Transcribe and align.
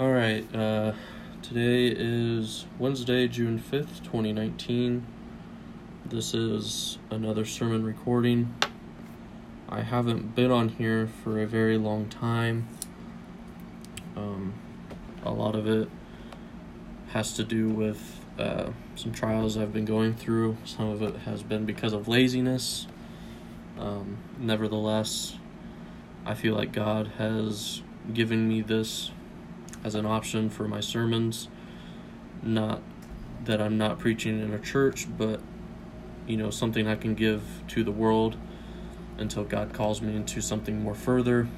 All 0.00 0.10
right. 0.10 0.46
Uh, 0.56 0.94
today 1.42 1.88
is 1.94 2.64
Wednesday, 2.78 3.28
June 3.28 3.58
5th, 3.58 4.02
2019. 4.02 5.04
This 6.06 6.32
is 6.32 6.96
another 7.10 7.44
sermon 7.44 7.84
recording. 7.84 8.54
I 9.68 9.82
haven't 9.82 10.34
been 10.34 10.50
on 10.50 10.70
here 10.70 11.06
for 11.06 11.38
a 11.42 11.46
very 11.46 11.76
long 11.76 12.08
time. 12.08 12.66
Um, 14.16 14.54
a 15.22 15.32
lot 15.32 15.54
of 15.54 15.68
it 15.68 15.90
has 17.08 17.34
to 17.34 17.44
do 17.44 17.68
with 17.68 18.24
uh, 18.38 18.70
some 18.96 19.12
trials 19.12 19.58
I've 19.58 19.74
been 19.74 19.84
going 19.84 20.14
through. 20.14 20.56
Some 20.64 20.88
of 20.88 21.02
it 21.02 21.14
has 21.26 21.42
been 21.42 21.66
because 21.66 21.92
of 21.92 22.08
laziness. 22.08 22.86
Um, 23.78 24.16
nevertheless, 24.38 25.36
I 26.24 26.32
feel 26.32 26.54
like 26.54 26.72
God 26.72 27.08
has 27.18 27.82
given 28.14 28.48
me 28.48 28.62
this 28.62 29.10
as 29.84 29.94
an 29.94 30.06
option 30.06 30.50
for 30.50 30.66
my 30.68 30.80
sermons. 30.80 31.48
Not 32.42 32.80
that 33.44 33.60
I'm 33.60 33.78
not 33.78 33.98
preaching 33.98 34.40
in 34.40 34.52
a 34.52 34.58
church, 34.58 35.06
but 35.16 35.40
you 36.26 36.36
know, 36.36 36.50
something 36.50 36.86
I 36.86 36.94
can 36.94 37.14
give 37.14 37.42
to 37.68 37.82
the 37.82 37.90
world 37.90 38.36
until 39.18 39.44
God 39.44 39.72
calls 39.72 40.00
me 40.00 40.14
into 40.14 40.40
something 40.40 40.82
more 40.82 40.94
further. 40.94 41.48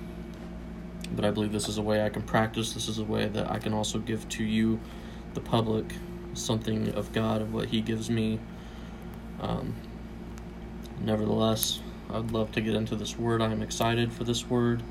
But 1.14 1.24
I 1.24 1.30
believe 1.30 1.52
this 1.52 1.68
is 1.68 1.78
a 1.78 1.82
way 1.82 2.04
I 2.04 2.08
can 2.08 2.22
practice. 2.22 2.72
This 2.72 2.88
is 2.88 2.98
a 2.98 3.04
way 3.04 3.28
that 3.28 3.50
I 3.50 3.58
can 3.58 3.74
also 3.74 3.98
give 3.98 4.28
to 4.30 4.44
you, 4.44 4.80
the 5.34 5.40
public, 5.40 5.84
something 6.34 6.88
of 6.94 7.12
God, 7.12 7.42
of 7.42 7.52
what 7.52 7.68
He 7.68 7.80
gives 7.80 8.08
me. 8.08 8.40
Um, 9.40 9.74
nevertheless, 11.00 11.80
I'd 12.10 12.30
love 12.30 12.52
to 12.52 12.60
get 12.60 12.74
into 12.74 12.96
this 12.96 13.18
word. 13.18 13.42
I 13.42 13.50
am 13.50 13.62
excited 13.62 14.12
for 14.12 14.24
this 14.24 14.48
word. 14.48 14.82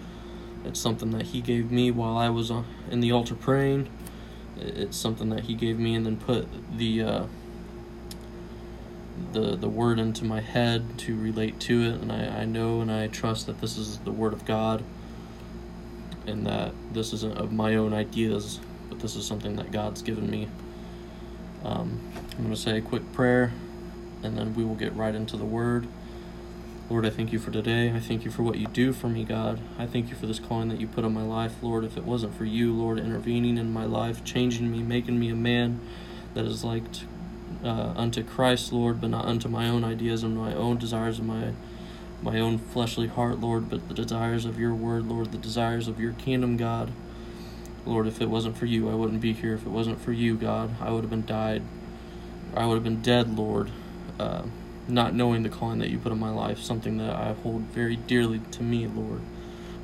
It's 0.65 0.79
something 0.79 1.11
that 1.11 1.27
He 1.27 1.41
gave 1.41 1.71
me 1.71 1.91
while 1.91 2.17
I 2.17 2.29
was 2.29 2.51
uh, 2.51 2.63
in 2.89 2.99
the 2.99 3.11
altar 3.11 3.35
praying. 3.35 3.89
It's 4.57 4.97
something 4.97 5.30
that 5.30 5.41
He 5.41 5.55
gave 5.55 5.80
me 5.80 5.95
and 5.95 6.05
then 6.05 6.17
put 6.17 6.47
the 6.77 7.02
uh, 7.02 7.23
the 9.33 9.55
the 9.55 9.69
word 9.69 9.99
into 9.99 10.25
my 10.25 10.41
head 10.41 10.97
to 10.99 11.16
relate 11.17 11.59
to 11.61 11.81
it, 11.83 12.02
and 12.02 12.11
I, 12.11 12.41
I 12.41 12.45
know 12.45 12.81
and 12.81 12.91
I 12.91 13.08
trust 13.08 13.47
that 13.47 13.61
this 13.61 13.77
is 13.77 13.99
the 13.99 14.11
word 14.11 14.33
of 14.33 14.45
God, 14.45 14.83
and 16.27 16.45
that 16.45 16.73
this 16.91 17.14
isn't 17.14 17.38
of 17.38 17.52
my 17.52 17.75
own 17.75 17.93
ideas, 17.93 18.59
but 18.89 18.99
this 18.99 19.16
is 19.16 19.25
something 19.25 19.55
that 19.55 19.71
God's 19.71 20.02
given 20.02 20.30
me. 20.30 20.47
Um, 21.64 21.99
I'm 22.31 22.38
going 22.38 22.49
to 22.49 22.55
say 22.55 22.77
a 22.77 22.81
quick 22.81 23.11
prayer, 23.14 23.52
and 24.23 24.38
then 24.38 24.55
we 24.55 24.64
will 24.64 24.75
get 24.75 24.95
right 24.95 25.14
into 25.14 25.38
the 25.38 25.45
word. 25.45 25.88
Lord, 26.92 27.06
I 27.06 27.09
thank 27.09 27.31
you 27.31 27.39
for 27.39 27.52
today. 27.52 27.89
I 27.89 28.02
thank 28.02 28.25
you 28.25 28.31
for 28.31 28.44
what 28.44 28.58
you 28.58 28.67
do 28.67 28.92
for 28.92 29.08
me, 29.08 29.23
God. 29.23 29.61
I 29.80 29.86
thank 29.86 30.09
you 30.09 30.16
for 30.16 30.25
this 30.25 30.39
calling 30.39 30.67
that 30.67 30.81
you 30.81 30.88
put 30.88 31.06
on 31.06 31.14
my 31.14 31.23
life, 31.23 31.53
Lord. 31.61 31.86
If 31.86 31.95
it 31.95 32.03
wasn't 32.03 32.36
for 32.36 32.44
you, 32.44 32.73
Lord, 32.73 33.00
intervening 33.00 33.58
in 33.58 33.72
my 33.72 33.86
life, 33.86 34.25
changing 34.25 34.70
me, 34.70 34.83
making 34.83 35.17
me 35.17 35.30
a 35.30 35.36
man 35.36 35.80
that 36.33 36.44
is 36.44 36.66
like 36.66 36.83
uh, 37.64 37.94
unto 37.95 38.25
Christ, 38.25 38.73
Lord, 38.73 39.00
but 39.00 39.09
not 39.09 39.23
unto 39.23 39.48
my 39.48 39.70
own 39.70 39.86
ideas 39.86 40.22
and 40.23 40.38
my 40.38 40.53
own 40.53 40.80
desires 40.80 41.17
and 41.17 41.30
my 41.30 41.53
my 42.22 42.42
own 42.42 42.58
fleshly 42.58 43.08
heart, 43.08 43.39
Lord, 43.39 43.70
but 43.70 43.88
the 43.88 43.94
desires 43.94 44.44
of 44.44 44.59
your 44.59 44.76
word, 44.76 45.05
Lord, 45.05 45.31
the 45.31 45.38
desires 45.38 45.88
of 45.88 45.98
your 45.98 46.11
kingdom, 46.11 46.58
God. 46.58 46.92
Lord, 47.86 48.05
if 48.05 48.20
it 48.20 48.30
wasn't 48.30 48.58
for 48.58 48.66
you, 48.66 48.89
I 48.89 48.95
wouldn't 48.95 49.22
be 49.22 49.31
here. 49.31 49.53
If 49.53 49.66
it 49.66 49.70
wasn't 49.70 50.02
for 50.02 50.11
you, 50.11 50.36
God, 50.36 50.76
I 50.81 50.92
would 50.92 51.03
have 51.05 51.09
been 51.09 51.26
died. 51.26 51.61
I 52.53 52.66
would 52.66 52.76
have 52.76 52.83
been 52.83 53.02
dead, 53.02 53.38
Lord. 53.38 53.72
Uh, 54.20 54.44
not 54.87 55.13
knowing 55.13 55.43
the 55.43 55.49
calling 55.49 55.79
that 55.79 55.89
you 55.89 55.97
put 55.97 56.11
in 56.11 56.19
my 56.19 56.31
life, 56.31 56.59
something 56.59 56.97
that 56.97 57.15
I 57.15 57.33
hold 57.33 57.61
very 57.61 57.95
dearly 57.95 58.39
to 58.51 58.63
me, 58.63 58.87
Lord. 58.87 59.21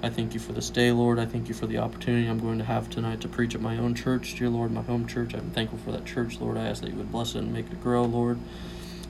I 0.03 0.09
thank 0.09 0.33
you 0.33 0.39
for 0.39 0.53
this 0.53 0.69
day, 0.69 0.91
Lord. 0.91 1.17
I 1.17 1.25
thank 1.25 1.47
you 1.49 1.55
for 1.55 1.65
the 1.65 1.79
opportunity 1.79 2.27
I'm 2.27 2.39
going 2.39 2.59
to 2.59 2.63
have 2.63 2.89
tonight 2.89 3.21
to 3.21 3.27
preach 3.27 3.55
at 3.55 3.61
my 3.61 3.77
own 3.77 3.95
church, 3.95 4.35
dear 4.37 4.49
Lord, 4.49 4.71
my 4.71 4.83
home 4.83 5.07
church. 5.07 5.33
I'm 5.33 5.49
thankful 5.51 5.79
for 5.79 5.91
that 5.91 6.05
church, 6.05 6.39
Lord. 6.39 6.57
I 6.57 6.67
ask 6.67 6.81
that 6.83 6.91
you 6.91 6.97
would 6.97 7.11
bless 7.11 7.33
it 7.33 7.39
and 7.39 7.51
make 7.51 7.65
it 7.71 7.81
grow, 7.81 8.03
Lord. 8.03 8.37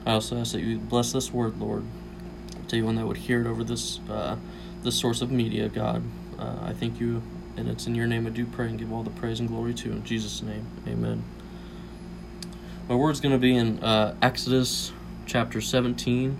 I 0.06 0.12
also 0.12 0.38
ask 0.38 0.52
that 0.52 0.60
you 0.60 0.78
would 0.78 0.88
bless 0.88 1.12
this 1.12 1.32
word, 1.32 1.60
Lord, 1.60 1.84
to 2.68 2.76
anyone 2.76 2.96
that 2.96 3.06
would 3.06 3.18
hear 3.18 3.42
it 3.42 3.46
over 3.46 3.62
this 3.62 4.00
uh, 4.08 4.36
this 4.82 4.98
source 4.98 5.20
of 5.20 5.30
media, 5.30 5.68
God. 5.68 6.02
Uh, 6.38 6.56
I 6.62 6.72
thank 6.72 7.00
you, 7.00 7.22
and 7.56 7.68
it's 7.68 7.86
in 7.86 7.94
your 7.94 8.06
name 8.06 8.26
I 8.26 8.30
do 8.30 8.46
pray 8.46 8.68
and 8.68 8.78
give 8.78 8.90
all 8.90 9.02
the 9.02 9.10
praise 9.10 9.40
and 9.40 9.48
glory 9.48 9.74
to. 9.74 9.90
In 9.90 10.04
Jesus' 10.04 10.40
name, 10.40 10.66
amen. 10.86 11.22
My 12.88 12.94
word's 12.94 13.20
going 13.20 13.32
to 13.32 13.38
be 13.38 13.54
in 13.54 13.84
uh, 13.84 14.16
Exodus 14.22 14.92
chapter 15.28 15.60
17 15.60 16.36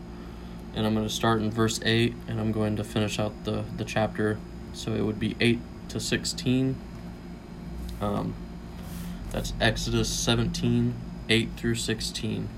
and 0.74 0.86
I'm 0.86 0.94
going 0.94 1.06
to 1.06 1.12
start 1.12 1.40
in 1.40 1.50
verse 1.50 1.80
8 1.84 2.14
and 2.26 2.40
I'm 2.40 2.52
going 2.52 2.76
to 2.76 2.84
finish 2.84 3.18
out 3.18 3.32
the, 3.44 3.64
the 3.76 3.84
chapter. 3.84 4.38
So 4.72 4.94
it 4.94 5.02
would 5.02 5.20
be 5.20 5.36
8 5.40 5.60
to 5.90 6.00
16. 6.00 6.76
Um, 8.00 8.34
that's 9.30 9.52
Exodus 9.60 10.08
17, 10.08 10.94
8 11.28 11.48
through 11.56 11.74
16. 11.74 12.48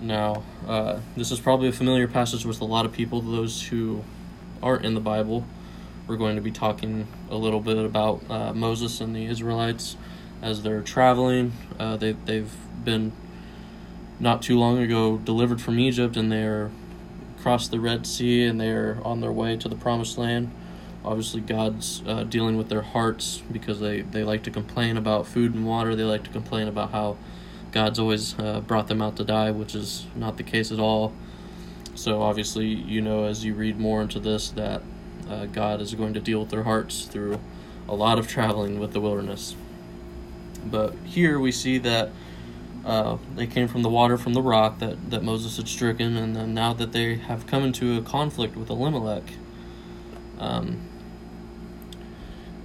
Now, 0.00 0.42
uh, 0.66 1.00
this 1.16 1.30
is 1.30 1.40
probably 1.40 1.68
a 1.68 1.72
familiar 1.72 2.08
passage 2.08 2.44
with 2.44 2.60
a 2.60 2.64
lot 2.64 2.84
of 2.84 2.92
people, 2.92 3.20
those 3.20 3.68
who 3.68 4.02
aren't 4.62 4.84
in 4.84 4.94
the 4.94 5.00
Bible. 5.00 5.44
We're 6.06 6.16
going 6.16 6.36
to 6.36 6.42
be 6.42 6.50
talking 6.50 7.06
a 7.30 7.36
little 7.36 7.60
bit 7.60 7.78
about 7.78 8.22
uh, 8.28 8.52
Moses 8.52 9.00
and 9.00 9.14
the 9.14 9.26
Israelites 9.26 9.96
as 10.42 10.62
they're 10.62 10.82
traveling. 10.82 11.52
Uh, 11.78 11.96
they, 11.96 12.12
they've 12.12 12.52
been 12.84 13.12
not 14.20 14.42
too 14.42 14.58
long 14.58 14.78
ago 14.78 15.18
delivered 15.18 15.60
from 15.60 15.78
Egypt 15.78 16.16
and 16.16 16.30
they're 16.30 16.70
crossed 17.44 17.70
the 17.70 17.80
Red 17.80 18.06
Sea 18.06 18.44
and 18.44 18.60
they're 18.60 18.98
on 19.04 19.20
their 19.20 19.32
way 19.32 19.56
to 19.56 19.68
the 19.68 19.76
Promised 19.76 20.16
Land. 20.16 20.50
Obviously, 21.04 21.42
God's 21.42 22.02
uh, 22.06 22.24
dealing 22.24 22.56
with 22.56 22.70
their 22.70 22.80
hearts 22.80 23.42
because 23.52 23.80
they, 23.80 24.00
they 24.00 24.24
like 24.24 24.42
to 24.44 24.50
complain 24.50 24.96
about 24.96 25.26
food 25.26 25.54
and 25.54 25.66
water. 25.66 25.94
They 25.94 26.04
like 26.04 26.24
to 26.24 26.30
complain 26.30 26.68
about 26.68 26.92
how 26.92 27.18
God's 27.72 27.98
always 27.98 28.38
uh, 28.38 28.60
brought 28.60 28.88
them 28.88 29.02
out 29.02 29.16
to 29.16 29.24
die, 29.24 29.50
which 29.50 29.74
is 29.74 30.06
not 30.16 30.38
the 30.38 30.42
case 30.42 30.72
at 30.72 30.80
all. 30.80 31.12
So, 31.94 32.22
obviously, 32.22 32.68
you 32.68 33.02
know, 33.02 33.24
as 33.24 33.44
you 33.44 33.52
read 33.52 33.78
more 33.78 34.00
into 34.00 34.18
this, 34.18 34.48
that 34.52 34.80
uh, 35.28 35.44
God 35.44 35.82
is 35.82 35.94
going 35.94 36.14
to 36.14 36.20
deal 36.20 36.40
with 36.40 36.48
their 36.48 36.62
hearts 36.62 37.04
through 37.04 37.38
a 37.86 37.94
lot 37.94 38.18
of 38.18 38.26
traveling 38.26 38.80
with 38.80 38.94
the 38.94 39.00
wilderness. 39.00 39.54
But 40.64 40.94
here 41.04 41.38
we 41.38 41.52
see 41.52 41.76
that 41.78 42.10
uh, 42.84 43.16
they 43.34 43.46
came 43.46 43.66
from 43.66 43.82
the 43.82 43.88
water 43.88 44.18
from 44.18 44.34
the 44.34 44.42
rock 44.42 44.78
that, 44.78 45.10
that 45.10 45.22
Moses 45.22 45.56
had 45.56 45.68
stricken, 45.68 46.16
and 46.16 46.36
then 46.36 46.52
now 46.52 46.74
that 46.74 46.92
they 46.92 47.16
have 47.16 47.46
come 47.46 47.64
into 47.64 47.96
a 47.96 48.02
conflict 48.02 48.56
with 48.56 48.68
Elimelech, 48.68 49.22
um, 50.38 50.86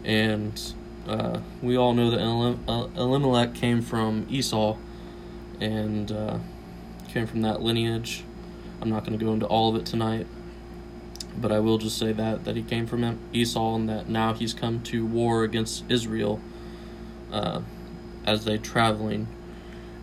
and 0.04 0.74
uh, 1.08 1.40
we 1.62 1.78
all 1.78 1.94
know 1.94 2.10
that 2.10 2.20
uh, 2.68 2.88
Elimelech 2.98 3.54
came 3.54 3.82
from 3.82 4.28
Esau, 4.30 4.76
and 5.62 6.12
uh, 6.12 6.38
came 7.08 7.26
from 7.26 7.42
that 7.44 7.62
lineage. 7.62 8.24
I'm 8.82 8.90
not 8.90 9.06
going 9.06 9.18
to 9.18 9.24
go 9.24 9.32
into 9.32 9.46
all 9.46 9.74
of 9.74 9.82
it 9.82 9.86
tonight, 9.86 10.28
but 11.38 11.52
I 11.52 11.60
will 11.60 11.78
just 11.78 11.98
say 11.98 12.12
that 12.12 12.44
that 12.44 12.58
he 12.58 12.64
came 12.64 12.88
from 12.88 13.20
Esau, 13.32 13.76
and 13.76 13.88
that 13.88 14.10
now 14.10 14.34
he's 14.34 14.54
come 14.54 14.82
to 14.84 15.06
war 15.06 15.44
against 15.44 15.86
Israel 15.88 16.42
uh, 17.32 17.62
as 18.26 18.44
they 18.44 18.58
traveling 18.58 19.28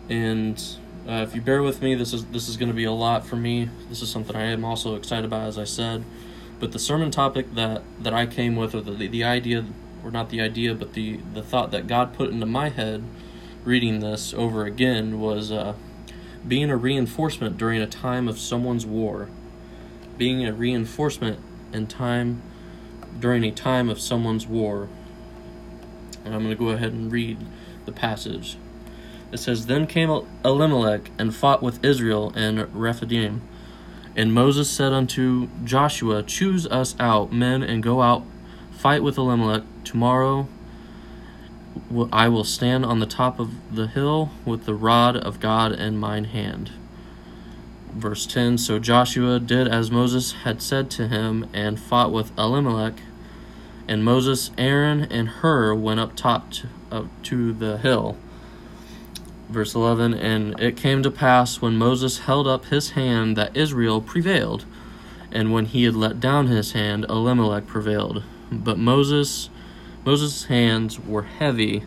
and 0.09 0.61
uh, 1.07 1.23
if 1.23 1.33
you 1.33 1.41
bear 1.41 1.63
with 1.63 1.81
me, 1.81 1.95
this 1.95 2.13
is 2.13 2.25
this 2.25 2.49
is 2.49 2.57
going 2.57 2.69
to 2.69 2.75
be 2.75 2.83
a 2.83 2.91
lot 2.91 3.25
for 3.25 3.35
me. 3.37 3.69
This 3.89 4.01
is 4.01 4.09
something 4.09 4.35
I 4.35 4.45
am 4.51 4.65
also 4.65 4.95
excited 4.95 5.25
about, 5.25 5.47
as 5.47 5.57
I 5.57 5.63
said. 5.63 6.03
But 6.59 6.71
the 6.71 6.79
sermon 6.79 7.11
topic 7.11 7.53
that 7.55 7.83
that 8.01 8.13
I 8.13 8.25
came 8.25 8.55
with, 8.55 8.75
or 8.75 8.81
the 8.81 9.07
the 9.07 9.23
idea, 9.23 9.65
or 10.03 10.11
not 10.11 10.29
the 10.29 10.41
idea, 10.41 10.73
but 10.73 10.93
the 10.93 11.19
the 11.33 11.41
thought 11.41 11.71
that 11.71 11.87
God 11.87 12.13
put 12.13 12.29
into 12.29 12.45
my 12.45 12.69
head, 12.69 13.03
reading 13.63 13.99
this 13.99 14.33
over 14.33 14.65
again, 14.65 15.19
was 15.19 15.51
uh, 15.51 15.75
being 16.45 16.69
a 16.69 16.77
reinforcement 16.77 17.57
during 17.57 17.81
a 17.81 17.87
time 17.87 18.27
of 18.27 18.37
someone's 18.37 18.85
war. 18.85 19.29
Being 20.17 20.45
a 20.45 20.51
reinforcement 20.51 21.39
in 21.71 21.87
time 21.87 22.41
during 23.19 23.43
a 23.43 23.51
time 23.51 23.89
of 23.89 23.99
someone's 23.99 24.47
war. 24.47 24.89
And 26.25 26.33
I'm 26.33 26.43
going 26.43 26.55
to 26.55 26.59
go 26.59 26.69
ahead 26.69 26.91
and 26.91 27.11
read 27.11 27.37
the 27.85 27.91
passage. 27.91 28.57
It 29.31 29.37
says, 29.37 29.65
Then 29.65 29.87
came 29.87 30.09
Elimelech 30.45 31.11
and 31.17 31.35
fought 31.35 31.61
with 31.61 31.83
Israel 31.83 32.31
in 32.35 32.69
Rephidim. 32.73 33.41
And 34.15 34.33
Moses 34.33 34.69
said 34.69 34.93
unto 34.93 35.49
Joshua, 35.63 36.23
Choose 36.23 36.65
us 36.67 36.95
out 36.99 37.31
men 37.31 37.61
and 37.61 37.83
go 37.83 38.01
out, 38.01 38.23
fight 38.71 39.03
with 39.03 39.17
Elimelech. 39.17 39.63
Tomorrow 39.83 40.47
I 42.11 42.27
will 42.27 42.43
stand 42.43 42.85
on 42.85 42.99
the 42.99 43.05
top 43.05 43.39
of 43.39 43.75
the 43.75 43.87
hill 43.87 44.31
with 44.45 44.65
the 44.65 44.73
rod 44.73 45.15
of 45.15 45.39
God 45.39 45.71
in 45.71 45.97
mine 45.97 46.25
hand. 46.25 46.71
Verse 47.91 48.25
10 48.25 48.57
So 48.57 48.79
Joshua 48.79 49.39
did 49.39 49.67
as 49.67 49.91
Moses 49.91 50.31
had 50.43 50.61
said 50.61 50.89
to 50.91 51.07
him 51.07 51.47
and 51.53 51.79
fought 51.79 52.11
with 52.11 52.37
Elimelech. 52.37 53.01
And 53.87 54.03
Moses, 54.03 54.51
Aaron, 54.57 55.03
and 55.03 55.29
Hur 55.29 55.73
went 55.73 55.99
up 55.99 56.15
top 56.15 56.51
to, 56.51 56.67
up 56.91 57.05
to 57.23 57.53
the 57.53 57.77
hill. 57.77 58.17
Verse 59.49 59.73
11 59.73 60.13
And 60.13 60.59
it 60.59 60.75
came 60.75 61.01
to 61.03 61.11
pass 61.11 61.61
when 61.61 61.77
Moses 61.77 62.19
held 62.19 62.47
up 62.47 62.65
his 62.65 62.91
hand 62.91 63.37
that 63.37 63.55
Israel 63.55 64.01
prevailed, 64.01 64.65
and 65.31 65.53
when 65.53 65.65
he 65.65 65.83
had 65.83 65.95
let 65.95 66.19
down 66.19 66.47
his 66.47 66.73
hand, 66.73 67.05
Elimelech 67.09 67.65
prevailed. 67.65 68.23
But 68.51 68.77
Moses, 68.77 69.49
Moses' 70.05 70.45
hands 70.45 70.99
were 70.99 71.23
heavy, 71.23 71.83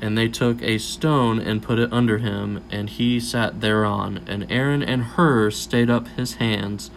and 0.00 0.16
they 0.16 0.28
took 0.28 0.62
a 0.62 0.78
stone 0.78 1.38
and 1.38 1.62
put 1.62 1.78
it 1.78 1.92
under 1.92 2.18
him, 2.18 2.64
and 2.70 2.88
he 2.88 3.20
sat 3.20 3.60
thereon. 3.60 4.20
And 4.26 4.50
Aaron 4.50 4.82
and 4.82 5.02
Hur 5.02 5.50
stayed 5.50 5.90
up 5.90 6.08
his 6.08 6.34
hands, 6.34 6.90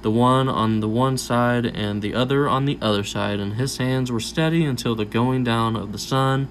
the 0.00 0.10
one 0.10 0.48
on 0.48 0.80
the 0.80 0.88
one 0.88 1.16
side 1.18 1.66
and 1.66 2.02
the 2.02 2.14
other 2.14 2.48
on 2.48 2.64
the 2.64 2.78
other 2.80 3.04
side, 3.04 3.38
and 3.38 3.54
his 3.54 3.76
hands 3.76 4.10
were 4.10 4.20
steady 4.20 4.64
until 4.64 4.94
the 4.94 5.04
going 5.04 5.44
down 5.44 5.76
of 5.76 5.92
the 5.92 5.98
sun. 5.98 6.48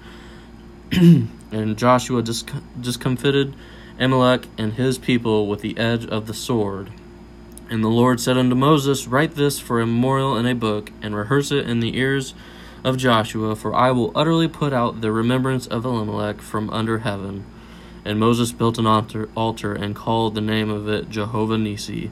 and 1.52 1.76
Joshua 1.76 2.22
discomfited 2.22 3.54
Amalek 3.98 4.48
and 4.58 4.72
his 4.72 4.98
people 4.98 5.46
with 5.46 5.60
the 5.60 5.76
edge 5.78 6.06
of 6.06 6.26
the 6.26 6.34
sword. 6.34 6.90
And 7.70 7.84
the 7.84 7.88
Lord 7.88 8.20
said 8.20 8.36
unto 8.36 8.54
Moses, 8.54 9.06
Write 9.06 9.34
this 9.34 9.58
for 9.58 9.80
a 9.80 9.86
memorial 9.86 10.36
in 10.36 10.46
a 10.46 10.54
book, 10.54 10.90
and 11.00 11.14
rehearse 11.14 11.50
it 11.52 11.68
in 11.68 11.80
the 11.80 11.96
ears 11.96 12.34
of 12.84 12.96
Joshua, 12.96 13.54
for 13.54 13.74
I 13.74 13.90
will 13.92 14.12
utterly 14.14 14.48
put 14.48 14.72
out 14.72 15.00
the 15.00 15.12
remembrance 15.12 15.66
of 15.66 15.84
Elimelech 15.84 16.40
from 16.40 16.68
under 16.70 16.98
heaven. 16.98 17.44
And 18.04 18.18
Moses 18.18 18.50
built 18.52 18.78
an 18.78 18.86
altar, 18.86 19.74
and 19.74 19.94
called 19.94 20.34
the 20.34 20.40
name 20.40 20.70
of 20.70 20.88
it 20.88 21.08
Jehovah 21.08 21.58
Nisi. 21.58 22.10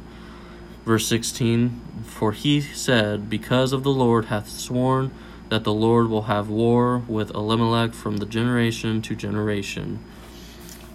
Verse 0.84 1.06
16 1.06 1.80
For 2.04 2.32
he 2.32 2.60
said, 2.60 3.28
Because 3.28 3.72
of 3.72 3.82
the 3.82 3.90
Lord 3.90 4.26
hath 4.26 4.48
sworn 4.48 5.10
that 5.50 5.64
the 5.64 5.74
Lord 5.74 6.08
will 6.08 6.22
have 6.22 6.48
war 6.48 7.02
with 7.06 7.34
Elimelech 7.34 7.92
from 7.92 8.16
the 8.16 8.26
generation 8.26 9.02
to 9.02 9.14
generation. 9.14 9.98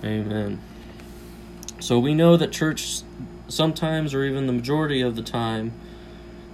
Amen. 0.03 0.59
So 1.79 1.99
we 1.99 2.13
know 2.13 2.35
that 2.37 2.51
church 2.51 3.01
sometimes, 3.47 4.13
or 4.13 4.23
even 4.23 4.47
the 4.47 4.53
majority 4.53 5.01
of 5.01 5.15
the 5.15 5.21
time, 5.21 5.73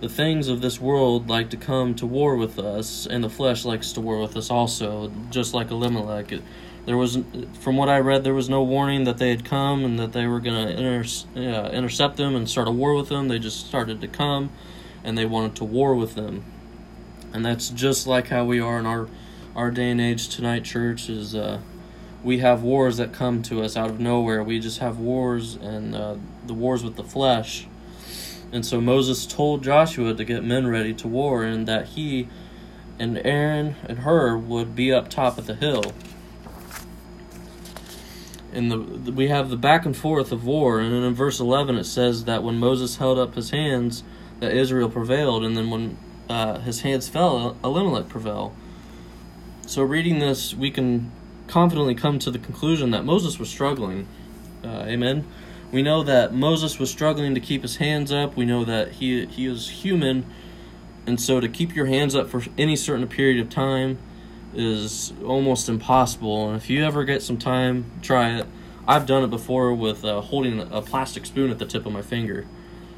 the 0.01 0.09
things 0.09 0.48
of 0.48 0.62
this 0.62 0.81
world 0.81 1.30
like 1.30 1.51
to 1.51 1.57
come 1.57 1.94
to 1.95 2.07
war 2.07 2.36
with 2.36 2.57
us, 2.57 3.06
and 3.06 3.24
the 3.24 3.30
flesh 3.30 3.65
likes 3.65 3.92
to 3.94 4.01
war 4.01 4.19
with 4.19 4.36
us 4.36 4.50
also, 4.50 5.12
just 5.30 5.53
like 5.53 5.69
Elimelech. 5.69 6.31
It, 6.31 6.42
there 6.88 6.98
was, 6.98 7.19
from 7.59 7.77
what 7.77 7.88
I 7.88 8.00
read, 8.00 8.24
there 8.24 8.33
was 8.33 8.50
no 8.50 8.63
warning 8.63 9.03
that 9.03 9.19
they 9.19 9.30
had 9.30 9.45
come 9.45 9.86
and 9.86 10.00
that 10.00 10.13
they 10.13 10.25
were 10.25 10.39
going 10.39 10.75
to 10.75 11.06
uh, 11.36 11.69
intercept 11.69 12.18
them 12.18 12.36
and 12.36 12.50
start 12.50 12.68
a 12.68 12.71
war 12.71 12.95
with 12.95 13.09
them. 13.09 13.27
They 13.27 13.38
just 13.38 13.68
started 13.68 14.01
to 14.01 14.07
come, 14.07 14.50
and 15.03 15.15
they 15.15 15.27
wanted 15.27 15.56
to 15.57 15.63
war 15.63 15.94
with 15.94 16.15
them, 16.15 16.44
and 17.33 17.45
that's 17.45 17.69
just 17.69 18.07
like 18.07 18.27
how 18.27 18.45
we 18.45 18.59
are 18.59 18.79
in 18.79 18.85
our 18.85 19.07
our 19.55 19.71
day 19.71 19.89
and 19.89 19.99
age 19.99 20.29
tonight. 20.29 20.63
Church 20.63 21.09
is 21.09 21.35
uh, 21.35 21.59
we 22.23 22.39
have 22.39 22.63
wars 22.63 22.97
that 22.97 23.13
come 23.13 23.41
to 23.43 23.61
us 23.61 23.75
out 23.75 23.89
of 23.89 23.99
nowhere. 23.99 24.43
We 24.43 24.59
just 24.59 24.79
have 24.79 24.99
wars 24.99 25.55
and 25.55 25.95
uh, 25.95 26.15
the 26.45 26.53
wars 26.53 26.83
with 26.83 26.95
the 26.95 27.03
flesh. 27.03 27.67
And 28.51 28.65
so 28.65 28.81
Moses 28.81 29.25
told 29.25 29.63
Joshua 29.63 30.13
to 30.13 30.23
get 30.23 30.43
men 30.43 30.67
ready 30.67 30.93
to 30.95 31.07
war 31.07 31.43
and 31.43 31.67
that 31.67 31.89
he 31.89 32.27
and 32.99 33.19
Aaron 33.25 33.75
and 33.87 33.99
Hur 33.99 34.37
would 34.37 34.75
be 34.75 34.91
up 34.91 35.09
top 35.09 35.37
of 35.37 35.47
the 35.47 35.55
hill. 35.55 35.93
And 38.53 38.69
the, 38.69 39.11
we 39.11 39.29
have 39.29 39.49
the 39.49 39.55
back 39.55 39.85
and 39.85 39.95
forth 39.95 40.31
of 40.31 40.45
war. 40.45 40.79
And 40.79 40.93
then 40.93 41.03
in 41.03 41.13
verse 41.13 41.39
11 41.39 41.77
it 41.77 41.85
says 41.85 42.25
that 42.25 42.43
when 42.43 42.57
Moses 42.57 42.97
held 42.97 43.17
up 43.17 43.35
his 43.35 43.51
hands, 43.51 44.03
that 44.41 44.53
Israel 44.53 44.89
prevailed. 44.89 45.43
And 45.43 45.55
then 45.55 45.69
when 45.69 45.97
uh, 46.31 46.59
his 46.61 46.81
hands 46.81 47.09
fell, 47.09 47.57
Elimelech 47.63 48.07
prevailed. 48.07 48.55
So 49.67 49.83
reading 49.83 50.19
this, 50.19 50.53
we 50.53 50.71
can 50.71 51.11
confidently 51.47 51.93
come 51.93 52.19
to 52.19 52.31
the 52.31 52.39
conclusion 52.39 52.91
that 52.91 53.03
Moses 53.03 53.37
was 53.37 53.49
struggling. 53.49 54.07
Uh, 54.63 54.85
amen. 54.87 55.27
We 55.71 55.81
know 55.81 56.03
that 56.03 56.33
Moses 56.33 56.79
was 56.79 56.89
struggling 56.89 57.35
to 57.35 57.41
keep 57.41 57.61
his 57.61 57.77
hands 57.77 58.11
up. 58.11 58.35
We 58.37 58.45
know 58.45 58.63
that 58.65 58.93
he 58.93 59.25
he 59.25 59.45
is 59.45 59.69
human, 59.69 60.25
and 61.05 61.19
so 61.19 61.39
to 61.39 61.49
keep 61.49 61.75
your 61.75 61.85
hands 61.85 62.15
up 62.15 62.29
for 62.29 62.43
any 62.57 62.75
certain 62.75 63.07
period 63.07 63.39
of 63.41 63.49
time 63.49 63.97
is 64.53 65.13
almost 65.25 65.69
impossible. 65.69 66.47
And 66.47 66.57
if 66.57 66.69
you 66.69 66.83
ever 66.83 67.03
get 67.03 67.21
some 67.21 67.37
time, 67.37 67.91
try 68.01 68.37
it. 68.37 68.47
I've 68.87 69.05
done 69.05 69.23
it 69.23 69.29
before 69.29 69.73
with 69.73 70.03
uh, 70.03 70.21
holding 70.21 70.59
a 70.59 70.81
plastic 70.81 71.25
spoon 71.25 71.51
at 71.51 71.59
the 71.59 71.65
tip 71.65 71.85
of 71.85 71.93
my 71.93 72.01
finger. 72.01 72.45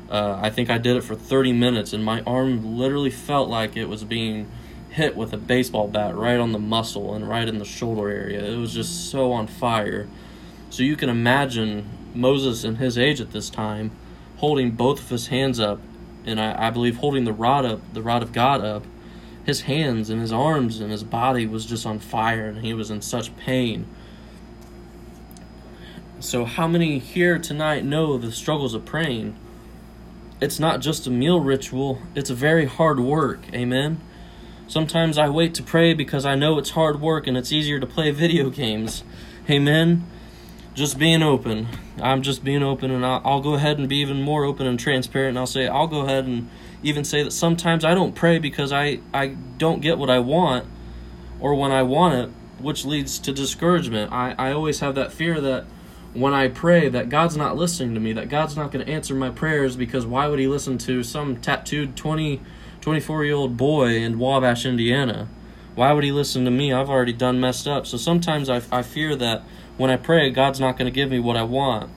Uh, 0.10 0.40
I 0.42 0.50
think 0.50 0.70
I 0.70 0.78
did 0.78 0.98
it 0.98 1.04
for 1.04 1.16
30 1.16 1.54
minutes, 1.54 1.94
and 1.94 2.04
my 2.04 2.22
arm 2.22 2.78
literally 2.78 3.10
felt 3.10 3.50
like 3.50 3.76
it 3.76 3.86
was 3.86 4.04
being 4.04 4.50
hit 4.90 5.16
with 5.16 5.34
a 5.34 5.38
baseball 5.38 5.88
bat 5.88 6.16
right 6.16 6.40
on 6.40 6.52
the 6.52 6.60
muscle 6.60 7.16
and 7.16 7.28
right 7.28 7.48
in 7.48 7.58
the 7.58 7.66
shoulder 7.66 8.10
area. 8.10 8.44
It 8.44 8.58
was 8.58 8.74
just 8.74 9.10
so 9.10 9.32
on 9.32 9.48
fire. 9.48 10.08
So 10.70 10.84
you 10.84 10.96
can 10.96 11.10
imagine 11.10 11.90
Moses 12.14 12.64
in 12.64 12.76
his 12.76 12.98
age 12.98 13.20
at 13.20 13.32
this 13.32 13.50
time 13.50 13.92
holding 14.38 14.72
both 14.72 15.00
of 15.00 15.10
his 15.10 15.28
hands 15.28 15.58
up, 15.58 15.80
and 16.26 16.40
I, 16.40 16.68
I 16.68 16.70
believe 16.70 16.98
holding 16.98 17.24
the 17.24 17.32
rod 17.32 17.66
up, 17.66 17.80
the 17.94 18.02
rod 18.02 18.22
of 18.22 18.34
God 18.34 18.60
up. 18.60 18.84
His 19.46 19.62
hands 19.62 20.10
and 20.10 20.22
his 20.22 20.34
arms 20.34 20.80
and 20.80 20.92
his 20.92 21.04
body 21.04 21.46
was 21.46 21.66
just 21.66 21.86
on 21.86 22.00
fire, 22.00 22.48
and 22.48 22.60
he 22.60 22.74
was 22.74 22.92
in 22.92 23.02
such 23.02 23.36
pain. 23.38 23.88
So, 26.20 26.46
how 26.46 26.68
many 26.68 27.00
here 27.00 27.40
tonight 27.40 27.84
know 27.84 28.18
the 28.18 28.32
struggles 28.32 28.74
of 28.74 28.86
praying? 28.86 29.36
It's 30.42 30.60
not 30.60 30.82
just 30.82 31.08
a 31.08 31.12
meal 31.12 31.40
ritual, 31.40 32.02
it's 32.16 32.30
a 32.30 32.36
very 32.36 32.66
hard 32.66 33.00
work. 33.00 33.42
Amen. 33.54 34.02
Sometimes 34.68 35.18
I 35.18 35.30
wait 35.30 35.54
to 35.56 35.64
pray 35.64 35.94
because 35.94 36.26
I 36.26 36.36
know 36.36 36.58
it's 36.58 36.72
hard 36.72 37.00
work 37.00 37.28
and 37.28 37.38
it's 37.38 37.52
easier 37.52 37.80
to 37.80 37.86
play 37.86 38.12
video 38.24 38.50
games. 38.50 39.04
Amen. 39.50 40.06
Just 40.74 40.98
being 40.98 41.22
open. 41.22 41.68
I'm 42.02 42.24
just 42.24 42.44
being 42.44 42.64
open, 42.64 42.90
and 42.90 43.06
I'll, 43.06 43.22
I'll, 43.24 43.42
go 43.42 43.54
ahead 43.54 43.78
and 43.78 43.88
be 43.88 43.98
even 43.98 44.24
more 44.24 44.44
open 44.44 44.66
and 44.66 44.80
transparent. 44.80 45.30
And 45.30 45.38
I'll 45.38 45.46
say, 45.46 45.68
I'll 45.68 45.88
go 45.88 46.02
ahead 46.02 46.26
and 46.26 46.50
even 46.82 47.04
say 47.04 47.22
that 47.22 47.32
sometimes 47.32 47.86
I 47.86 47.94
don't 47.94 48.16
pray 48.16 48.40
because 48.40 48.72
I, 48.72 49.00
I 49.14 49.36
don't 49.58 49.82
get 49.82 50.00
what 50.00 50.10
I 50.10 50.18
want 50.18 50.66
or 51.40 51.54
when 51.54 51.72
I 51.72 51.84
want 51.84 52.16
it, 52.16 52.30
which 52.60 52.86
leads 52.86 53.20
to 53.20 53.32
discouragement. 53.32 54.12
I, 54.12 54.34
I 54.40 54.52
always 54.52 54.80
have 54.80 54.96
that 54.96 55.14
fear 55.14 55.40
that 55.42 55.66
when 56.14 56.34
I 56.34 56.48
pray 56.48 56.90
that 56.90 57.10
God's 57.10 57.36
not 57.36 57.56
listening 57.56 57.94
to 57.96 58.00
me, 58.00 58.14
that 58.14 58.30
God's 58.30 58.56
not 58.56 58.72
going 58.72 58.86
to 58.86 58.92
answer 58.92 59.16
my 59.16 59.30
prayers 59.30 59.76
because 59.76 60.06
why 60.06 60.28
would 60.28 60.40
He 60.40 60.48
listen 60.48 60.78
to 60.80 61.04
some 61.04 61.38
tattooed 61.38 61.96
20 61.96 62.42
24 62.84 63.24
year 63.24 63.34
old 63.34 63.56
boy 63.56 63.96
in 63.96 64.20
Wabash, 64.20 64.66
Indiana. 64.66 65.30
Why 65.74 65.94
would 65.94 66.04
he 66.04 66.12
listen 66.12 66.44
to 66.44 66.52
me? 66.52 66.74
I've 66.74 66.90
already 66.90 67.14
done 67.14 67.40
messed 67.40 67.66
up. 67.66 67.88
So 67.88 67.96
sometimes 67.96 68.50
I, 68.50 68.62
I 68.74 68.82
fear 68.82 69.16
that 69.16 69.44
when 69.78 69.90
I 69.90 69.96
pray, 69.96 70.30
God's 70.32 70.60
not 70.60 70.78
going 70.78 70.88
to 70.88 70.92
give 70.92 71.10
me 71.10 71.18
what 71.18 71.38
I 71.38 71.44
want. 71.44 71.90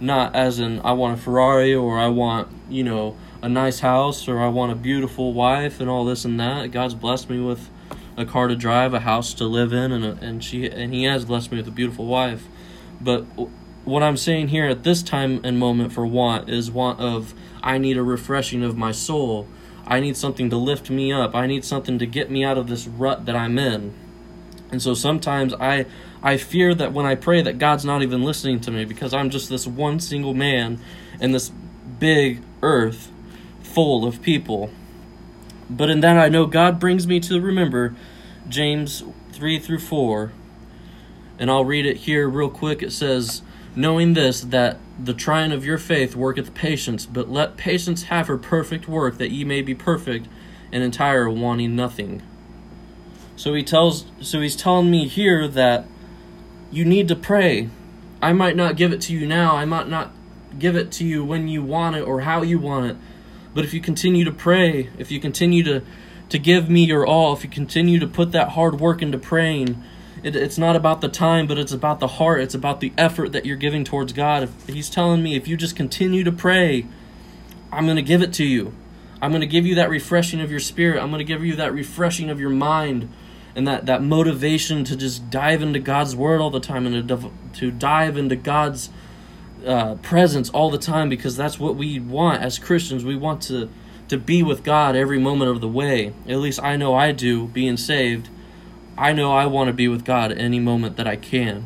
Not 0.00 0.34
as 0.34 0.58
in, 0.58 0.80
I 0.80 0.92
want 0.92 1.18
a 1.18 1.22
Ferrari 1.22 1.74
or 1.74 1.98
I 1.98 2.06
want, 2.06 2.48
you 2.70 2.82
know, 2.82 3.18
a 3.42 3.50
nice 3.50 3.80
house 3.80 4.28
or 4.28 4.40
I 4.40 4.48
want 4.48 4.72
a 4.72 4.74
beautiful 4.74 5.34
wife 5.34 5.78
and 5.78 5.90
all 5.90 6.06
this 6.06 6.24
and 6.24 6.40
that. 6.40 6.70
God's 6.70 6.94
blessed 6.94 7.28
me 7.28 7.38
with 7.38 7.68
a 8.16 8.24
car 8.24 8.48
to 8.48 8.56
drive, 8.56 8.94
a 8.94 9.00
house 9.00 9.34
to 9.34 9.44
live 9.44 9.74
in, 9.74 9.92
and, 9.92 10.04
a, 10.06 10.12
and, 10.24 10.42
she, 10.42 10.66
and 10.70 10.94
He 10.94 11.04
has 11.04 11.26
blessed 11.26 11.52
me 11.52 11.58
with 11.58 11.68
a 11.68 11.70
beautiful 11.70 12.06
wife. 12.06 12.48
But 13.00 13.22
what 13.84 14.02
I'm 14.02 14.16
saying 14.16 14.48
here 14.48 14.66
at 14.66 14.82
this 14.82 15.02
time 15.02 15.40
and 15.42 15.58
moment 15.58 15.92
for 15.92 16.06
want 16.06 16.50
is 16.50 16.70
want 16.70 17.00
of, 17.00 17.34
I 17.62 17.78
need 17.78 17.96
a 17.96 18.02
refreshing 18.02 18.62
of 18.62 18.76
my 18.76 18.92
soul 18.92 19.48
I 19.90 19.98
need 19.98 20.16
something 20.16 20.50
to 20.50 20.56
lift 20.56 20.88
me 20.88 21.12
up. 21.12 21.34
I 21.34 21.48
need 21.48 21.64
something 21.64 21.98
to 21.98 22.06
get 22.06 22.30
me 22.30 22.44
out 22.44 22.56
of 22.56 22.68
this 22.68 22.86
rut 22.86 23.26
that 23.26 23.34
I'm 23.34 23.58
in. 23.58 23.92
And 24.70 24.80
so 24.80 24.94
sometimes 24.94 25.52
I 25.54 25.86
I 26.22 26.36
fear 26.36 26.74
that 26.76 26.92
when 26.92 27.06
I 27.06 27.16
pray 27.16 27.42
that 27.42 27.58
God's 27.58 27.84
not 27.84 28.00
even 28.02 28.22
listening 28.22 28.60
to 28.60 28.70
me 28.70 28.84
because 28.84 29.12
I'm 29.12 29.30
just 29.30 29.48
this 29.48 29.66
one 29.66 29.98
single 29.98 30.32
man 30.32 30.78
in 31.20 31.32
this 31.32 31.50
big 31.98 32.40
earth 32.62 33.10
full 33.62 34.04
of 34.04 34.22
people. 34.22 34.70
But 35.68 35.90
in 35.90 36.00
that 36.00 36.16
I 36.16 36.28
know 36.28 36.46
God 36.46 36.78
brings 36.78 37.08
me 37.08 37.18
to 37.20 37.40
remember 37.40 37.96
James 38.48 39.02
3 39.32 39.58
through 39.58 39.80
4. 39.80 40.30
And 41.40 41.50
I'll 41.50 41.64
read 41.64 41.86
it 41.86 41.96
here 41.96 42.28
real 42.28 42.50
quick. 42.50 42.82
It 42.82 42.92
says, 42.92 43.42
knowing 43.74 44.14
this, 44.14 44.42
that 44.42 44.78
the 45.02 45.14
trying 45.14 45.50
of 45.50 45.64
your 45.64 45.78
faith 45.78 46.14
worketh 46.14 46.54
patience, 46.54 47.06
but 47.06 47.28
let 47.28 47.56
patience 47.56 48.04
have 48.04 48.28
her 48.28 48.38
perfect 48.38 48.86
work, 48.86 49.18
that 49.18 49.30
ye 49.30 49.42
may 49.42 49.62
be 49.62 49.74
perfect 49.74 50.28
and 50.70 50.84
entire, 50.84 51.28
wanting 51.28 51.74
nothing. 51.74 52.22
So 53.36 53.54
he 53.54 53.62
tells 53.62 54.04
so 54.20 54.40
he's 54.40 54.54
telling 54.54 54.90
me 54.90 55.08
here 55.08 55.48
that 55.48 55.86
you 56.70 56.84
need 56.84 57.08
to 57.08 57.16
pray. 57.16 57.70
I 58.20 58.34
might 58.34 58.54
not 58.54 58.76
give 58.76 58.92
it 58.92 59.00
to 59.02 59.14
you 59.14 59.26
now, 59.26 59.56
I 59.56 59.64
might 59.64 59.88
not 59.88 60.12
give 60.58 60.76
it 60.76 60.92
to 60.92 61.04
you 61.04 61.24
when 61.24 61.48
you 61.48 61.62
want 61.62 61.96
it 61.96 62.02
or 62.02 62.20
how 62.20 62.42
you 62.42 62.58
want 62.58 62.90
it. 62.90 62.96
But 63.54 63.64
if 63.64 63.72
you 63.72 63.80
continue 63.80 64.24
to 64.24 64.32
pray, 64.32 64.90
if 64.98 65.10
you 65.10 65.20
continue 65.20 65.62
to 65.64 65.82
to 66.28 66.38
give 66.38 66.68
me 66.68 66.84
your 66.84 67.06
all, 67.06 67.32
if 67.32 67.42
you 67.42 67.50
continue 67.50 67.98
to 67.98 68.06
put 68.06 68.30
that 68.32 68.50
hard 68.50 68.78
work 68.78 69.02
into 69.02 69.18
praying, 69.18 69.82
it, 70.22 70.36
it's 70.36 70.58
not 70.58 70.76
about 70.76 71.00
the 71.00 71.08
time, 71.08 71.46
but 71.46 71.58
it's 71.58 71.72
about 71.72 72.00
the 72.00 72.06
heart. 72.06 72.40
It's 72.40 72.54
about 72.54 72.80
the 72.80 72.92
effort 72.98 73.32
that 73.32 73.46
you're 73.46 73.56
giving 73.56 73.84
towards 73.84 74.12
God. 74.12 74.42
If 74.42 74.66
He's 74.68 74.90
telling 74.90 75.22
me, 75.22 75.36
if 75.36 75.48
you 75.48 75.56
just 75.56 75.76
continue 75.76 76.24
to 76.24 76.32
pray, 76.32 76.86
I'm 77.72 77.84
going 77.84 77.96
to 77.96 78.02
give 78.02 78.22
it 78.22 78.32
to 78.34 78.44
you. 78.44 78.74
I'm 79.22 79.30
going 79.30 79.42
to 79.42 79.46
give 79.46 79.66
you 79.66 79.74
that 79.76 79.90
refreshing 79.90 80.40
of 80.40 80.50
your 80.50 80.60
spirit. 80.60 81.02
I'm 81.02 81.10
going 81.10 81.18
to 81.18 81.24
give 81.24 81.44
you 81.44 81.56
that 81.56 81.72
refreshing 81.72 82.30
of 82.30 82.40
your 82.40 82.50
mind 82.50 83.10
and 83.54 83.66
that, 83.66 83.86
that 83.86 84.02
motivation 84.02 84.84
to 84.84 84.96
just 84.96 85.30
dive 85.30 85.60
into 85.62 85.78
God's 85.78 86.16
word 86.16 86.40
all 86.40 86.50
the 86.50 86.60
time 86.60 86.86
and 86.86 87.08
to, 87.08 87.30
to 87.54 87.70
dive 87.70 88.16
into 88.16 88.36
God's 88.36 88.90
uh, 89.66 89.96
presence 89.96 90.48
all 90.50 90.70
the 90.70 90.78
time 90.78 91.08
because 91.08 91.36
that's 91.36 91.58
what 91.58 91.76
we 91.76 92.00
want 92.00 92.42
as 92.42 92.58
Christians. 92.58 93.04
We 93.04 93.16
want 93.16 93.42
to, 93.42 93.68
to 94.08 94.16
be 94.16 94.42
with 94.42 94.62
God 94.62 94.96
every 94.96 95.18
moment 95.18 95.50
of 95.50 95.60
the 95.60 95.68
way. 95.68 96.14
At 96.26 96.38
least 96.38 96.62
I 96.62 96.76
know 96.76 96.94
I 96.94 97.12
do, 97.12 97.46
being 97.48 97.76
saved 97.76 98.30
I 98.96 99.12
know 99.12 99.32
I 99.32 99.46
want 99.46 99.68
to 99.68 99.72
be 99.72 99.88
with 99.88 100.04
God 100.04 100.32
any 100.32 100.60
moment 100.60 100.96
that 100.96 101.06
I 101.06 101.16
can. 101.16 101.64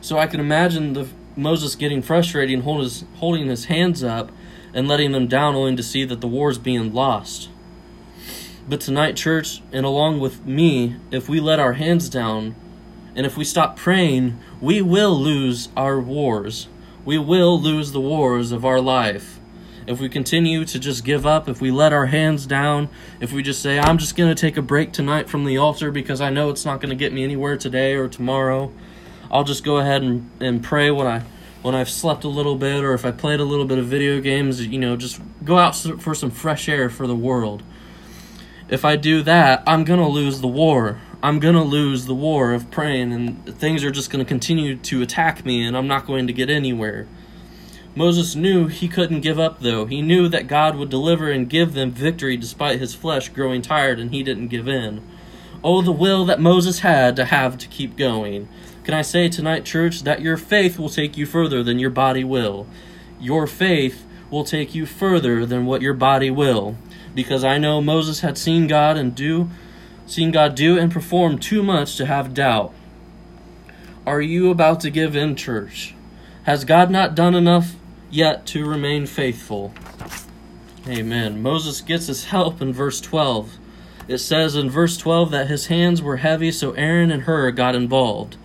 So 0.00 0.18
I 0.18 0.26
can 0.26 0.40
imagine 0.40 0.94
the 0.94 1.08
Moses 1.36 1.76
getting 1.76 2.02
frustrated 2.02 2.54
and 2.54 2.64
hold 2.64 2.82
his, 2.82 3.04
holding 3.16 3.46
his 3.46 3.66
hands 3.66 4.02
up 4.02 4.30
and 4.74 4.88
letting 4.88 5.12
them 5.12 5.26
down 5.26 5.54
only 5.54 5.76
to 5.76 5.82
see 5.82 6.04
that 6.04 6.20
the 6.20 6.28
war 6.28 6.50
is 6.50 6.58
being 6.58 6.92
lost. 6.92 7.48
But 8.68 8.80
tonight, 8.80 9.16
church, 9.16 9.62
and 9.72 9.84
along 9.84 10.20
with 10.20 10.46
me, 10.46 10.96
if 11.10 11.28
we 11.28 11.40
let 11.40 11.58
our 11.58 11.74
hands 11.74 12.08
down 12.08 12.54
and 13.14 13.26
if 13.26 13.36
we 13.36 13.44
stop 13.44 13.76
praying, 13.76 14.38
we 14.60 14.80
will 14.80 15.18
lose 15.18 15.68
our 15.76 16.00
wars. 16.00 16.68
We 17.04 17.18
will 17.18 17.60
lose 17.60 17.92
the 17.92 18.00
wars 18.00 18.52
of 18.52 18.64
our 18.64 18.80
life. 18.80 19.40
If 19.86 20.00
we 20.00 20.08
continue 20.08 20.64
to 20.64 20.78
just 20.78 21.04
give 21.04 21.26
up, 21.26 21.48
if 21.48 21.60
we 21.60 21.70
let 21.70 21.92
our 21.92 22.06
hands 22.06 22.46
down, 22.46 22.88
if 23.20 23.32
we 23.32 23.42
just 23.42 23.60
say, 23.60 23.78
I'm 23.78 23.98
just 23.98 24.16
going 24.16 24.34
to 24.34 24.40
take 24.40 24.56
a 24.56 24.62
break 24.62 24.92
tonight 24.92 25.28
from 25.28 25.44
the 25.44 25.58
altar 25.58 25.90
because 25.90 26.20
I 26.20 26.30
know 26.30 26.50
it's 26.50 26.64
not 26.64 26.80
going 26.80 26.90
to 26.90 26.96
get 26.96 27.12
me 27.12 27.24
anywhere 27.24 27.56
today 27.56 27.94
or 27.94 28.08
tomorrow, 28.08 28.72
I'll 29.30 29.44
just 29.44 29.64
go 29.64 29.78
ahead 29.78 30.02
and, 30.02 30.30
and 30.40 30.62
pray 30.62 30.90
when 30.90 31.06
I 31.06 31.24
when 31.62 31.76
I've 31.76 31.88
slept 31.88 32.24
a 32.24 32.28
little 32.28 32.56
bit 32.56 32.82
or 32.82 32.92
if 32.92 33.04
I 33.04 33.12
played 33.12 33.38
a 33.38 33.44
little 33.44 33.64
bit 33.64 33.78
of 33.78 33.86
video 33.86 34.20
games, 34.20 34.66
you 34.66 34.80
know, 34.80 34.96
just 34.96 35.20
go 35.44 35.58
out 35.58 35.76
for 35.76 36.12
some 36.12 36.30
fresh 36.30 36.68
air 36.68 36.90
for 36.90 37.06
the 37.06 37.14
world. 37.14 37.62
If 38.68 38.84
I 38.84 38.96
do 38.96 39.22
that, 39.22 39.62
I'm 39.66 39.84
going 39.84 40.00
to 40.00 40.08
lose 40.08 40.40
the 40.40 40.48
war. 40.48 41.00
I'm 41.22 41.38
going 41.38 41.54
to 41.54 41.62
lose 41.62 42.06
the 42.06 42.14
war 42.14 42.52
of 42.52 42.70
praying 42.72 43.12
and 43.12 43.56
things 43.56 43.84
are 43.84 43.92
just 43.92 44.10
going 44.10 44.24
to 44.24 44.28
continue 44.28 44.76
to 44.76 45.02
attack 45.02 45.44
me 45.44 45.64
and 45.64 45.76
I'm 45.76 45.86
not 45.86 46.04
going 46.04 46.26
to 46.26 46.32
get 46.32 46.50
anywhere. 46.50 47.06
Moses 47.94 48.34
knew 48.34 48.68
he 48.68 48.88
couldn't 48.88 49.20
give 49.20 49.38
up, 49.38 49.60
though. 49.60 49.84
He 49.84 50.00
knew 50.00 50.28
that 50.28 50.46
God 50.46 50.76
would 50.76 50.88
deliver 50.88 51.30
and 51.30 51.48
give 51.48 51.74
them 51.74 51.90
victory 51.90 52.38
despite 52.38 52.80
his 52.80 52.94
flesh 52.94 53.28
growing 53.28 53.60
tired, 53.60 54.00
and 54.00 54.10
he 54.10 54.22
didn't 54.22 54.48
give 54.48 54.66
in. 54.66 55.02
Oh, 55.62 55.82
the 55.82 55.92
will 55.92 56.24
that 56.24 56.40
Moses 56.40 56.80
had 56.80 57.16
to 57.16 57.26
have 57.26 57.58
to 57.58 57.68
keep 57.68 57.96
going. 57.96 58.48
Can 58.84 58.94
I 58.94 59.02
say 59.02 59.28
tonight, 59.28 59.64
church, 59.64 60.02
that 60.02 60.22
your 60.22 60.36
faith 60.36 60.78
will 60.78 60.88
take 60.88 61.16
you 61.16 61.26
further 61.26 61.62
than 61.62 61.78
your 61.78 61.90
body 61.90 62.24
will? 62.24 62.66
Your 63.20 63.46
faith 63.46 64.04
will 64.30 64.44
take 64.44 64.74
you 64.74 64.86
further 64.86 65.44
than 65.44 65.66
what 65.66 65.82
your 65.82 65.94
body 65.94 66.30
will. 66.30 66.76
Because 67.14 67.44
I 67.44 67.58
know 67.58 67.80
Moses 67.80 68.20
had 68.20 68.38
seen 68.38 68.66
God 68.66 68.96
and 68.96 69.14
do 69.14 69.50
seen 70.06 70.30
God 70.30 70.54
do 70.54 70.78
and 70.78 70.90
perform 70.90 71.38
too 71.38 71.62
much 71.62 71.96
to 71.96 72.06
have 72.06 72.34
doubt. 72.34 72.72
Are 74.04 74.20
you 74.20 74.50
about 74.50 74.80
to 74.80 74.90
give 74.90 75.14
in, 75.14 75.36
church? 75.36 75.94
Has 76.42 76.64
God 76.64 76.90
not 76.90 77.14
done 77.14 77.34
enough 77.34 77.76
yet 78.12 78.46
to 78.46 78.68
remain 78.68 79.06
faithful? 79.06 79.72
Amen. 80.86 81.42
Moses 81.42 81.80
gets 81.80 82.06
his 82.06 82.26
help 82.26 82.60
in 82.60 82.72
verse 82.72 83.00
12. 83.00 83.58
It 84.06 84.18
says 84.18 84.54
in 84.54 84.68
verse 84.68 84.96
12 84.96 85.30
that 85.30 85.48
his 85.48 85.66
hands 85.66 86.02
were 86.02 86.18
heavy, 86.18 86.52
so 86.52 86.72
Aaron 86.72 87.10
and 87.10 87.22
Hur 87.22 87.50
got 87.52 87.74
involved. 87.74 88.36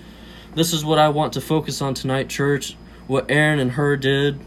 This 0.55 0.71
is 0.71 0.85
what 0.85 0.99
I 0.99 1.09
want 1.09 1.33
to 1.33 1.41
focus 1.41 1.81
on 1.81 1.93
tonight, 1.93 2.29
church. 2.29 2.75
What 3.07 3.29
Aaron 3.29 3.59
and 3.59 3.71
Hur 3.71 3.97
did. 3.97 4.39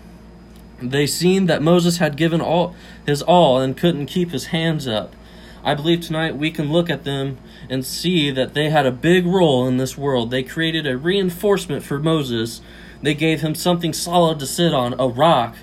They 0.80 1.06
seen 1.06 1.46
that 1.46 1.62
Moses 1.62 1.98
had 1.98 2.16
given 2.16 2.40
all 2.40 2.74
his 3.06 3.22
all 3.22 3.58
and 3.58 3.76
couldn't 3.76 4.06
keep 4.06 4.30
his 4.30 4.46
hands 4.46 4.88
up. 4.88 5.14
I 5.62 5.74
believe 5.74 6.00
tonight 6.00 6.36
we 6.36 6.50
can 6.50 6.72
look 6.72 6.88
at 6.88 7.04
them 7.04 7.36
and 7.68 7.84
see 7.84 8.30
that 8.30 8.54
they 8.54 8.70
had 8.70 8.86
a 8.86 8.92
big 8.92 9.26
role 9.26 9.66
in 9.68 9.76
this 9.76 9.98
world. 9.98 10.30
They 10.30 10.42
created 10.42 10.86
a 10.86 10.96
reinforcement 10.96 11.82
for 11.82 11.98
Moses. 11.98 12.62
They 13.02 13.14
gave 13.14 13.40
him 13.40 13.54
something 13.54 13.92
solid 13.92 14.38
to 14.40 14.46
sit 14.46 14.74
on, 14.74 14.94
a 14.98 15.08
rock, 15.08 15.56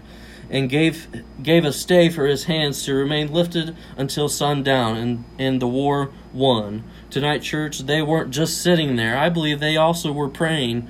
and 0.50 0.70
gave 0.70 1.24
gave 1.42 1.66
a 1.66 1.74
stay 1.74 2.10
for 2.10 2.26
his 2.26 2.46
hands 2.46 2.84
to 2.86 2.94
remain 2.94 3.32
lifted 3.32 3.76
until 3.98 4.30
sundown 4.30 4.98
and, 4.98 5.26
and 5.38 5.62
the 5.62 5.68
war 5.68 6.12
won. 6.34 6.84
Tonight, 7.10 7.42
church, 7.42 7.80
they 7.80 8.02
weren't 8.02 8.32
just 8.32 8.62
sitting 8.62 8.96
there. 8.96 9.18
I 9.18 9.30
believe 9.30 9.60
they 9.60 9.78
also 9.78 10.12
were 10.12 10.30
praying 10.30 10.88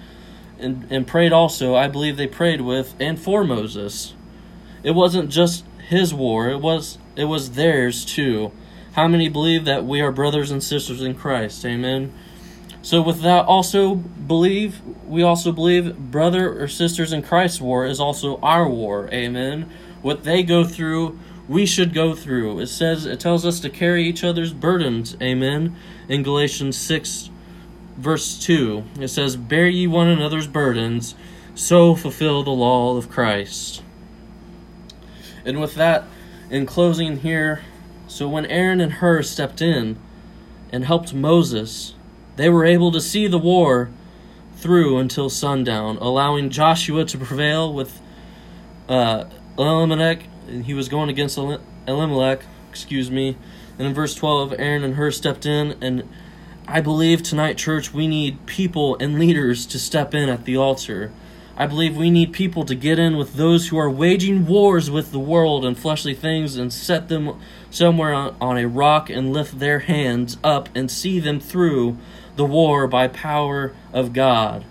and, 0.59 0.87
and 0.91 1.07
prayed 1.07 1.33
also. 1.33 1.75
I 1.75 1.87
believe 1.87 2.17
they 2.17 2.27
prayed 2.27 2.61
with 2.61 2.95
and 2.99 3.19
for 3.19 3.43
Moses. 3.43 4.13
It 4.83 4.91
wasn't 4.91 5.29
just 5.29 5.65
his 5.89 6.13
war, 6.13 6.49
it 6.49 6.59
was 6.59 6.97
it 7.15 7.25
was 7.25 7.51
theirs 7.51 8.05
too. 8.05 8.51
How 8.93 9.07
many 9.07 9.29
believe 9.29 9.65
that 9.65 9.85
we 9.85 10.01
are 10.01 10.11
brothers 10.11 10.51
and 10.51 10.63
sisters 10.63 11.01
in 11.01 11.15
Christ? 11.15 11.65
Amen. 11.65 12.13
So 12.87 13.01
with 13.01 13.19
that 13.23 13.47
also 13.47 13.95
believe 13.95 14.79
we 15.05 15.21
also 15.21 15.51
believe 15.51 15.97
brother 15.97 16.57
or 16.57 16.69
sisters 16.69 17.11
in 17.11 17.21
Christ's 17.21 17.59
war 17.59 17.85
is 17.85 17.99
also 17.99 18.39
our 18.39 18.69
war. 18.69 19.09
Amen. 19.11 19.69
What 20.01 20.23
they 20.23 20.41
go 20.41 20.63
through, 20.63 21.19
we 21.49 21.65
should 21.65 21.93
go 21.93 22.15
through. 22.15 22.61
It 22.61 22.67
says 22.67 23.05
it 23.05 23.19
tells 23.19 23.45
us 23.45 23.59
to 23.59 23.69
carry 23.69 24.05
each 24.05 24.23
other's 24.23 24.53
burdens. 24.53 25.17
Amen. 25.21 25.75
In 26.07 26.23
Galatians 26.23 26.77
6 26.77 27.29
verse 27.97 28.39
2, 28.39 28.85
it 29.01 29.09
says, 29.09 29.35
"Bear 29.35 29.67
ye 29.67 29.85
one 29.85 30.07
another's 30.07 30.47
burdens, 30.47 31.13
so 31.55 31.93
fulfill 31.93 32.41
the 32.41 32.51
law 32.51 32.95
of 32.95 33.09
Christ." 33.09 33.81
And 35.43 35.59
with 35.59 35.75
that, 35.75 36.05
in 36.49 36.65
closing 36.65 37.17
here, 37.17 37.63
so 38.07 38.29
when 38.29 38.45
Aaron 38.45 38.79
and 38.79 38.93
Hur 38.93 39.23
stepped 39.23 39.61
in 39.61 39.97
and 40.71 40.85
helped 40.85 41.13
Moses, 41.13 41.93
they 42.37 42.49
were 42.49 42.65
able 42.65 42.91
to 42.91 43.01
see 43.01 43.27
the 43.27 43.37
war 43.37 43.89
through 44.55 44.97
until 44.97 45.29
sundown, 45.29 45.97
allowing 45.97 46.49
Joshua 46.49 47.03
to 47.05 47.17
prevail 47.17 47.73
with 47.73 47.99
uh, 48.87 49.25
Elimelech. 49.57 50.23
He 50.63 50.73
was 50.73 50.87
going 50.87 51.09
against 51.09 51.37
Elimelech, 51.87 52.43
excuse 52.69 53.11
me. 53.11 53.35
And 53.77 53.87
in 53.87 53.93
verse 53.93 54.15
12, 54.15 54.53
Aaron 54.57 54.83
and 54.83 54.95
Hur 54.95 55.11
stepped 55.11 55.45
in. 55.45 55.75
And 55.81 56.07
I 56.67 56.79
believe 56.79 57.23
tonight, 57.23 57.57
church, 57.57 57.93
we 57.93 58.07
need 58.07 58.45
people 58.45 58.97
and 58.99 59.19
leaders 59.19 59.65
to 59.67 59.79
step 59.79 60.13
in 60.13 60.29
at 60.29 60.45
the 60.45 60.57
altar. 60.57 61.11
I 61.59 61.65
believe 61.65 61.97
we 61.97 62.11
need 62.11 62.33
people 62.33 62.65
to 62.65 62.75
get 62.75 62.99
in 62.99 63.17
with 63.17 63.33
those 63.33 63.69
who 63.69 63.79
are 63.79 63.89
waging 63.89 64.45
wars 64.45 64.91
with 64.91 65.11
the 65.11 65.19
world 65.19 65.65
and 65.65 65.77
fleshly 65.77 66.13
things 66.13 66.55
and 66.55 66.71
set 66.71 67.09
them 67.09 67.39
somewhere 67.71 68.13
on, 68.13 68.35
on 68.39 68.57
a 68.57 68.67
rock 68.67 69.09
and 69.09 69.33
lift 69.33 69.57
their 69.57 69.79
hands 69.79 70.37
up 70.43 70.69
and 70.75 70.91
see 70.91 71.19
them 71.19 71.39
through 71.39 71.97
the 72.37 72.45
war 72.45 72.87
by 72.87 73.07
power 73.07 73.73
of 73.91 74.13
God. 74.13 74.63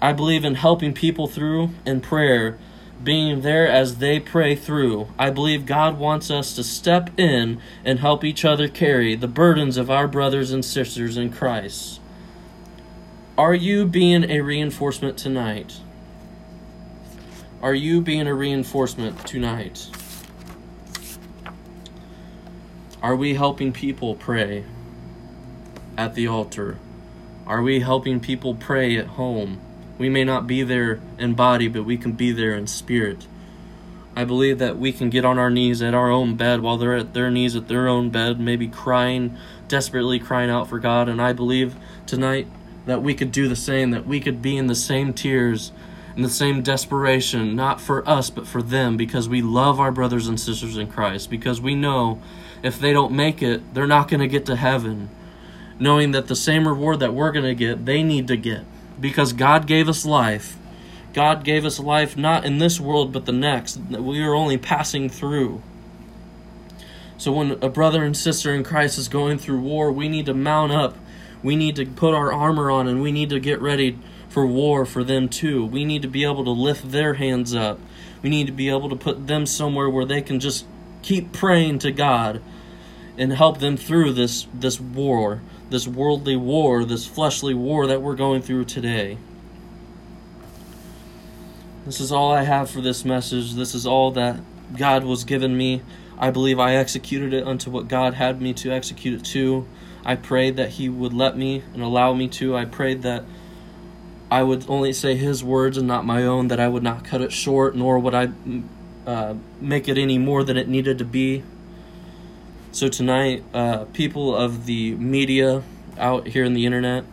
I 0.00 0.12
believe 0.12 0.44
in 0.44 0.54
helping 0.54 0.94
people 0.94 1.26
through 1.26 1.70
in 1.84 2.00
prayer, 2.00 2.58
being 3.02 3.42
there 3.42 3.68
as 3.68 3.96
they 3.96 4.18
pray 4.18 4.54
through. 4.54 5.08
I 5.18 5.30
believe 5.30 5.66
God 5.66 5.98
wants 5.98 6.30
us 6.30 6.54
to 6.54 6.64
step 6.64 7.10
in 7.18 7.60
and 7.84 7.98
help 7.98 8.24
each 8.24 8.44
other 8.44 8.68
carry 8.68 9.14
the 9.14 9.28
burdens 9.28 9.76
of 9.76 9.90
our 9.90 10.08
brothers 10.08 10.52
and 10.52 10.64
sisters 10.64 11.16
in 11.16 11.30
Christ. 11.30 12.00
Are 13.36 13.54
you 13.54 13.86
being 13.86 14.30
a 14.30 14.40
reinforcement 14.40 15.18
tonight? 15.18 15.80
Are 17.62 17.74
you 17.74 18.00
being 18.00 18.26
a 18.26 18.34
reinforcement 18.34 19.26
tonight? 19.26 19.88
Are 23.02 23.16
we 23.16 23.34
helping 23.34 23.72
people 23.72 24.14
pray 24.14 24.64
at 25.96 26.14
the 26.14 26.26
altar? 26.26 26.78
Are 27.46 27.62
we 27.62 27.80
helping 27.80 28.20
people 28.20 28.54
pray 28.54 28.96
at 28.96 29.06
home? 29.06 29.60
We 29.98 30.08
may 30.08 30.24
not 30.24 30.46
be 30.46 30.62
there 30.62 31.00
in 31.18 31.34
body, 31.34 31.68
but 31.68 31.84
we 31.84 31.96
can 31.96 32.12
be 32.12 32.32
there 32.32 32.54
in 32.54 32.66
spirit. 32.66 33.26
I 34.16 34.24
believe 34.24 34.58
that 34.58 34.78
we 34.78 34.92
can 34.92 35.10
get 35.10 35.24
on 35.24 35.38
our 35.38 35.50
knees 35.50 35.82
at 35.82 35.94
our 35.94 36.10
own 36.10 36.36
bed 36.36 36.60
while 36.60 36.76
they're 36.76 36.96
at 36.96 37.14
their 37.14 37.30
knees 37.30 37.54
at 37.54 37.68
their 37.68 37.88
own 37.88 38.10
bed, 38.10 38.40
maybe 38.40 38.68
crying, 38.68 39.36
desperately 39.68 40.18
crying 40.18 40.50
out 40.50 40.68
for 40.68 40.78
God. 40.78 41.08
And 41.08 41.20
I 41.20 41.32
believe 41.32 41.76
tonight 42.06 42.46
that 42.86 43.02
we 43.02 43.14
could 43.14 43.32
do 43.32 43.48
the 43.48 43.56
same, 43.56 43.90
that 43.90 44.06
we 44.06 44.20
could 44.20 44.42
be 44.42 44.56
in 44.56 44.66
the 44.66 44.74
same 44.74 45.12
tears 45.12 45.72
in 46.16 46.22
the 46.22 46.28
same 46.28 46.62
desperation, 46.62 47.54
not 47.54 47.80
for 47.80 48.06
us, 48.08 48.30
but 48.30 48.46
for 48.46 48.62
them, 48.62 48.96
because 48.96 49.28
we 49.28 49.42
love 49.42 49.78
our 49.78 49.92
brothers 49.92 50.28
and 50.28 50.38
sisters 50.38 50.76
in 50.76 50.86
Christ, 50.86 51.30
because 51.30 51.60
we 51.60 51.74
know 51.74 52.20
if 52.62 52.78
they 52.78 52.92
don't 52.92 53.12
make 53.12 53.42
it, 53.42 53.74
they're 53.74 53.86
not 53.86 54.08
going 54.08 54.20
to 54.20 54.28
get 54.28 54.46
to 54.46 54.56
heaven. 54.56 55.08
Knowing 55.80 56.12
that 56.12 56.28
the 56.28 56.36
same 56.36 56.68
reward 56.68 57.00
that 57.00 57.12
we're 57.12 57.32
going 57.32 57.44
to 57.44 57.54
get, 57.54 57.84
they 57.86 58.02
need 58.02 58.28
to 58.28 58.36
get. 58.36 58.64
Because 59.00 59.32
God 59.32 59.66
gave 59.66 59.88
us 59.88 60.04
life. 60.04 60.56
God 61.12 61.42
gave 61.42 61.64
us 61.64 61.80
life 61.80 62.16
not 62.16 62.44
in 62.44 62.58
this 62.58 62.78
world, 62.78 63.12
but 63.12 63.26
the 63.26 63.32
next. 63.32 63.78
We 63.78 64.22
are 64.22 64.34
only 64.34 64.58
passing 64.58 65.08
through. 65.08 65.62
So 67.16 67.32
when 67.32 67.52
a 67.62 67.68
brother 67.68 68.04
and 68.04 68.16
sister 68.16 68.54
in 68.54 68.62
Christ 68.62 68.96
is 68.98 69.08
going 69.08 69.38
through 69.38 69.60
war, 69.60 69.90
we 69.90 70.08
need 70.08 70.26
to 70.26 70.34
mount 70.34 70.72
up. 70.72 70.96
We 71.42 71.56
need 71.56 71.76
to 71.76 71.86
put 71.86 72.14
our 72.14 72.32
armor 72.32 72.70
on 72.70 72.86
and 72.86 73.02
we 73.02 73.12
need 73.12 73.30
to 73.30 73.40
get 73.40 73.60
ready 73.60 73.98
for 74.28 74.46
war 74.46 74.86
for 74.86 75.02
them 75.02 75.28
too. 75.28 75.64
We 75.64 75.84
need 75.84 76.02
to 76.02 76.08
be 76.08 76.24
able 76.24 76.44
to 76.44 76.50
lift 76.50 76.92
their 76.92 77.14
hands 77.14 77.54
up. 77.54 77.80
We 78.22 78.30
need 78.30 78.46
to 78.46 78.52
be 78.52 78.68
able 78.68 78.88
to 78.88 78.96
put 78.96 79.26
them 79.26 79.46
somewhere 79.46 79.88
where 79.90 80.04
they 80.04 80.22
can 80.22 80.40
just 80.40 80.66
keep 81.02 81.32
praying 81.32 81.80
to 81.80 81.90
God 81.90 82.40
and 83.18 83.32
help 83.32 83.58
them 83.58 83.76
through 83.76 84.12
this 84.12 84.46
this 84.54 84.80
war, 84.80 85.42
this 85.70 85.86
worldly 85.86 86.36
war, 86.36 86.84
this 86.84 87.06
fleshly 87.06 87.54
war 87.54 87.86
that 87.86 88.02
we're 88.02 88.16
going 88.16 88.42
through 88.42 88.64
today. 88.64 89.16
This 91.86 92.00
is 92.00 92.12
all 92.12 92.32
I 92.32 92.42
have 92.42 92.68
for 92.68 92.80
this 92.80 93.04
message. 93.04 93.54
This 93.54 93.74
is 93.74 93.86
all 93.86 94.10
that 94.12 94.40
God 94.76 95.04
was 95.04 95.24
given 95.24 95.56
me. 95.56 95.82
I 96.18 96.30
believe 96.30 96.58
I 96.58 96.74
executed 96.74 97.32
it 97.32 97.46
unto 97.46 97.70
what 97.70 97.88
God 97.88 98.14
had 98.14 98.42
me 98.42 98.52
to 98.54 98.70
execute 98.70 99.20
it 99.20 99.24
to. 99.26 99.66
I 100.04 100.16
prayed 100.16 100.56
that 100.56 100.70
He 100.70 100.88
would 100.88 101.14
let 101.14 101.36
me 101.36 101.62
and 101.72 101.82
allow 101.82 102.12
me 102.12 102.28
to. 102.28 102.56
I 102.56 102.64
prayed 102.66 103.02
that 103.02 103.24
I 104.30 104.42
would 104.42 104.68
only 104.68 104.92
say 104.92 105.16
His 105.16 105.42
words 105.42 105.78
and 105.78 105.88
not 105.88 106.04
my 106.04 106.24
own, 106.24 106.48
that 106.48 106.60
I 106.60 106.68
would 106.68 106.82
not 106.82 107.04
cut 107.04 107.22
it 107.22 107.32
short, 107.32 107.74
nor 107.74 107.98
would 107.98 108.14
I 108.14 108.28
uh, 109.06 109.34
make 109.60 109.88
it 109.88 109.96
any 109.96 110.18
more 110.18 110.44
than 110.44 110.56
it 110.56 110.68
needed 110.68 110.98
to 110.98 111.04
be. 111.04 111.42
So 112.72 112.86
tonight, 112.86 113.42
uh, 113.52 113.86
people 113.86 114.34
of 114.34 114.66
the 114.66 114.94
media 114.94 115.64
out 115.98 116.28
here 116.28 116.44
in 116.44 116.54
the 116.54 116.66
internet, 116.66 117.04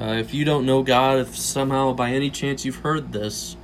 uh, 0.00 0.04
if 0.20 0.32
you 0.32 0.44
don't 0.44 0.64
know 0.64 0.84
God, 0.84 1.18
if 1.18 1.36
somehow 1.36 1.92
by 1.92 2.12
any 2.12 2.30
chance 2.30 2.64
you've 2.64 2.76
heard 2.76 3.12
this, 3.12 3.56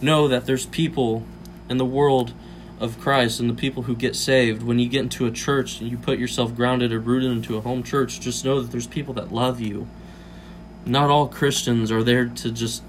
know 0.00 0.26
that 0.26 0.46
there's 0.46 0.64
people 0.64 1.22
in 1.68 1.76
the 1.76 1.84
world 1.84 2.32
of 2.80 2.98
Christ 2.98 3.40
and 3.40 3.50
the 3.50 3.54
people 3.54 3.82
who 3.82 3.94
get 3.94 4.16
saved. 4.16 4.62
When 4.62 4.78
you 4.78 4.88
get 4.88 5.02
into 5.02 5.26
a 5.26 5.30
church 5.30 5.82
and 5.82 5.90
you 5.90 5.98
put 5.98 6.18
yourself 6.18 6.56
grounded 6.56 6.90
or 6.90 6.98
rooted 6.98 7.30
into 7.30 7.58
a 7.58 7.60
home 7.60 7.82
church, 7.82 8.20
just 8.20 8.42
know 8.42 8.62
that 8.62 8.70
there's 8.70 8.86
people 8.86 9.12
that 9.14 9.32
love 9.32 9.60
you. 9.60 9.86
Not 10.86 11.10
all 11.10 11.28
Christians 11.28 11.92
are 11.92 12.02
there 12.02 12.24
to 12.24 12.50
just 12.50 12.82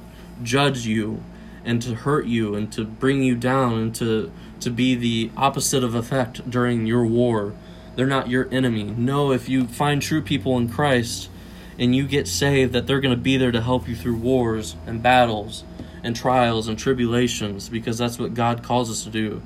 judge 0.44 0.86
you 0.86 1.22
and 1.66 1.82
to 1.82 1.94
hurt 1.94 2.26
you 2.26 2.56
and 2.56 2.72
to 2.72 2.86
bring 2.86 3.22
you 3.22 3.36
down 3.36 3.74
and 3.74 3.96
to 3.96 4.32
to 4.62 4.70
be 4.70 4.96
the 4.96 5.32
opposite 5.38 5.84
of 5.84 5.96
effect 5.96 6.50
during 6.50 6.86
your 6.86 7.06
war. 7.06 7.54
They're 7.96 8.06
not 8.06 8.30
your 8.30 8.48
enemy. 8.52 8.84
No, 8.84 9.32
if 9.32 9.48
you 9.48 9.68
find 9.68 10.02
true 10.02 10.22
people 10.22 10.58
in 10.58 10.70
Christ 10.70 11.30
and 11.78 11.96
you 11.96 12.08
get 12.08 12.28
saved, 12.28 12.74
that 12.74 12.88
they're 12.88 13.02
going 13.02 13.16
to 13.16 13.22
be 13.22 13.38
there 13.38 13.52
to 13.52 13.62
help 13.62 13.88
you 13.88 13.96
through 13.96 14.18
wars 14.18 14.76
and 14.86 15.02
battles 15.02 15.64
and 16.04 16.16
trials 16.16 16.68
and 16.68 16.78
tribulations 16.78 17.70
because 17.70 17.98
that's 17.98 18.20
what 18.20 18.34
God 18.34 18.64
calls 18.64 18.90
us 18.92 19.04
to 19.04 19.10
do. 19.10 19.42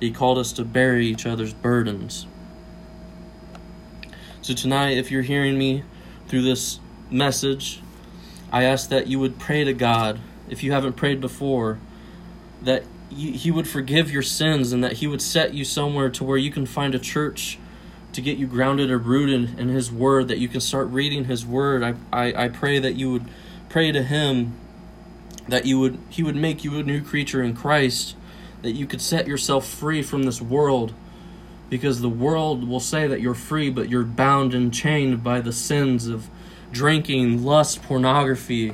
He 0.00 0.10
called 0.10 0.38
us 0.38 0.52
to 0.54 0.64
bear 0.64 0.98
each 0.98 1.26
other's 1.26 1.52
burdens. 1.52 2.26
So 4.42 4.54
tonight, 4.54 4.96
if 4.96 5.10
you're 5.10 5.22
hearing 5.22 5.58
me 5.58 5.82
through 6.28 6.42
this 6.42 6.80
message, 7.10 7.80
I 8.52 8.64
ask 8.64 8.88
that 8.90 9.08
you 9.08 9.18
would 9.18 9.38
pray 9.38 9.64
to 9.64 9.74
God 9.74 10.20
if 10.48 10.62
you 10.62 10.72
haven't 10.72 10.94
prayed 10.94 11.20
before, 11.20 11.78
that 12.62 12.84
He 13.10 13.50
would 13.50 13.66
forgive 13.66 14.10
your 14.10 14.22
sins 14.22 14.72
and 14.72 14.84
that 14.84 14.94
He 14.94 15.06
would 15.06 15.22
set 15.22 15.54
you 15.54 15.64
somewhere 15.64 16.10
to 16.10 16.24
where 16.24 16.36
you 16.36 16.50
can 16.50 16.66
find 16.66 16.94
a 16.94 16.98
church 16.98 17.58
to 18.12 18.20
get 18.20 18.38
you 18.38 18.46
grounded 18.46 18.90
or 18.90 18.98
rooted 18.98 19.58
in 19.58 19.68
His 19.68 19.92
Word, 19.92 20.28
that 20.28 20.38
you 20.38 20.48
can 20.48 20.60
start 20.60 20.88
reading 20.88 21.24
His 21.24 21.44
Word. 21.44 21.82
I, 21.82 21.94
I, 22.12 22.44
I 22.44 22.48
pray 22.48 22.78
that 22.78 22.94
you 22.94 23.12
would 23.12 23.24
pray 23.68 23.92
to 23.92 24.02
Him, 24.02 24.54
that 25.48 25.66
you 25.66 25.78
would 25.80 25.98
He 26.08 26.22
would 26.22 26.36
make 26.36 26.64
you 26.64 26.78
a 26.78 26.82
new 26.82 27.02
creature 27.02 27.42
in 27.42 27.54
Christ, 27.54 28.16
that 28.62 28.72
you 28.72 28.86
could 28.86 29.00
set 29.00 29.26
yourself 29.26 29.66
free 29.66 30.02
from 30.02 30.24
this 30.24 30.40
world. 30.40 30.92
Because 31.70 32.00
the 32.00 32.08
world 32.08 32.66
will 32.66 32.80
say 32.80 33.06
that 33.06 33.20
you're 33.20 33.34
free, 33.34 33.68
but 33.68 33.90
you're 33.90 34.02
bound 34.02 34.54
and 34.54 34.72
chained 34.72 35.22
by 35.22 35.42
the 35.42 35.52
sins 35.52 36.06
of 36.06 36.28
drinking, 36.72 37.44
lust, 37.44 37.82
pornography, 37.82 38.72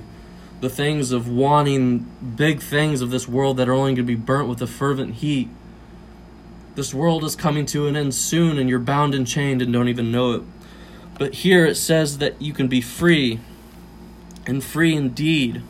the 0.64 0.70
things 0.70 1.12
of 1.12 1.28
wanting 1.28 1.98
big 2.36 2.58
things 2.58 3.02
of 3.02 3.10
this 3.10 3.28
world 3.28 3.58
that 3.58 3.68
are 3.68 3.74
only 3.74 3.90
going 3.90 3.96
to 3.96 4.02
be 4.02 4.14
burnt 4.14 4.48
with 4.48 4.62
a 4.62 4.66
fervent 4.66 5.16
heat. 5.16 5.50
This 6.74 6.94
world 6.94 7.22
is 7.22 7.36
coming 7.36 7.66
to 7.66 7.86
an 7.86 7.94
end 7.94 8.14
soon, 8.14 8.58
and 8.58 8.70
you're 8.70 8.78
bound 8.78 9.14
and 9.14 9.26
chained 9.26 9.60
and 9.60 9.70
don't 9.70 9.88
even 9.90 10.10
know 10.10 10.32
it. 10.32 10.42
But 11.18 11.34
here 11.34 11.66
it 11.66 11.74
says 11.74 12.16
that 12.16 12.40
you 12.40 12.54
can 12.54 12.66
be 12.66 12.80
free, 12.80 13.40
and 14.46 14.64
free 14.64 14.96
indeed. 14.96 15.60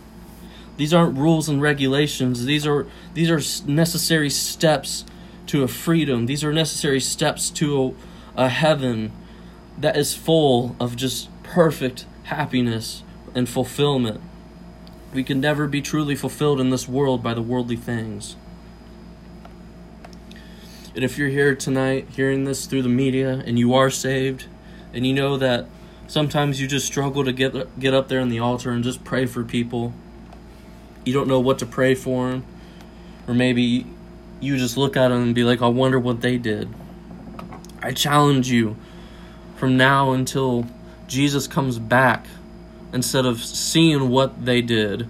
These 0.76 0.94
aren't 0.94 1.18
rules 1.18 1.48
and 1.48 1.60
regulations. 1.60 2.44
These 2.44 2.64
are 2.64 2.86
these 3.14 3.30
are 3.32 3.68
necessary 3.68 4.30
steps 4.30 5.04
to 5.48 5.64
a 5.64 5.68
freedom. 5.68 6.26
These 6.26 6.44
are 6.44 6.52
necessary 6.52 7.00
steps 7.00 7.50
to 7.50 7.96
a, 8.36 8.44
a 8.44 8.48
heaven 8.48 9.10
that 9.76 9.96
is 9.96 10.14
full 10.14 10.76
of 10.78 10.94
just 10.94 11.28
perfect 11.42 12.06
happiness 12.24 13.02
and 13.34 13.48
fulfillment. 13.48 14.20
We 15.14 15.22
can 15.22 15.40
never 15.40 15.68
be 15.68 15.80
truly 15.80 16.16
fulfilled 16.16 16.60
in 16.60 16.70
this 16.70 16.88
world 16.88 17.22
by 17.22 17.34
the 17.34 17.40
worldly 17.40 17.76
things. 17.76 18.34
And 20.92 21.04
if 21.04 21.16
you're 21.16 21.28
here 21.28 21.54
tonight 21.54 22.08
hearing 22.10 22.44
this 22.44 22.66
through 22.66 22.82
the 22.82 22.88
media 22.88 23.40
and 23.46 23.56
you 23.56 23.74
are 23.74 23.90
saved 23.90 24.46
and 24.92 25.06
you 25.06 25.12
know 25.12 25.36
that 25.36 25.66
sometimes 26.08 26.60
you 26.60 26.66
just 26.66 26.86
struggle 26.86 27.24
to 27.24 27.32
get 27.32 27.78
get 27.78 27.94
up 27.94 28.08
there 28.08 28.18
on 28.20 28.28
the 28.28 28.40
altar 28.40 28.72
and 28.72 28.82
just 28.82 29.04
pray 29.04 29.24
for 29.24 29.44
people. 29.44 29.92
You 31.04 31.12
don't 31.12 31.28
know 31.28 31.38
what 31.38 31.60
to 31.60 31.66
pray 31.66 31.94
for 31.94 32.30
them 32.30 32.44
or 33.28 33.34
maybe 33.34 33.86
you 34.40 34.56
just 34.56 34.76
look 34.76 34.96
at 34.96 35.08
them 35.08 35.22
and 35.22 35.34
be 35.34 35.44
like, 35.44 35.62
"I 35.62 35.68
wonder 35.68 35.98
what 35.98 36.22
they 36.22 36.38
did." 36.38 36.68
I 37.80 37.92
challenge 37.92 38.50
you 38.50 38.74
from 39.54 39.76
now 39.76 40.10
until 40.12 40.66
Jesus 41.06 41.46
comes 41.46 41.78
back 41.78 42.26
instead 42.94 43.26
of 43.26 43.44
seeing 43.44 44.08
what 44.08 44.46
they 44.46 44.62
did. 44.62 45.08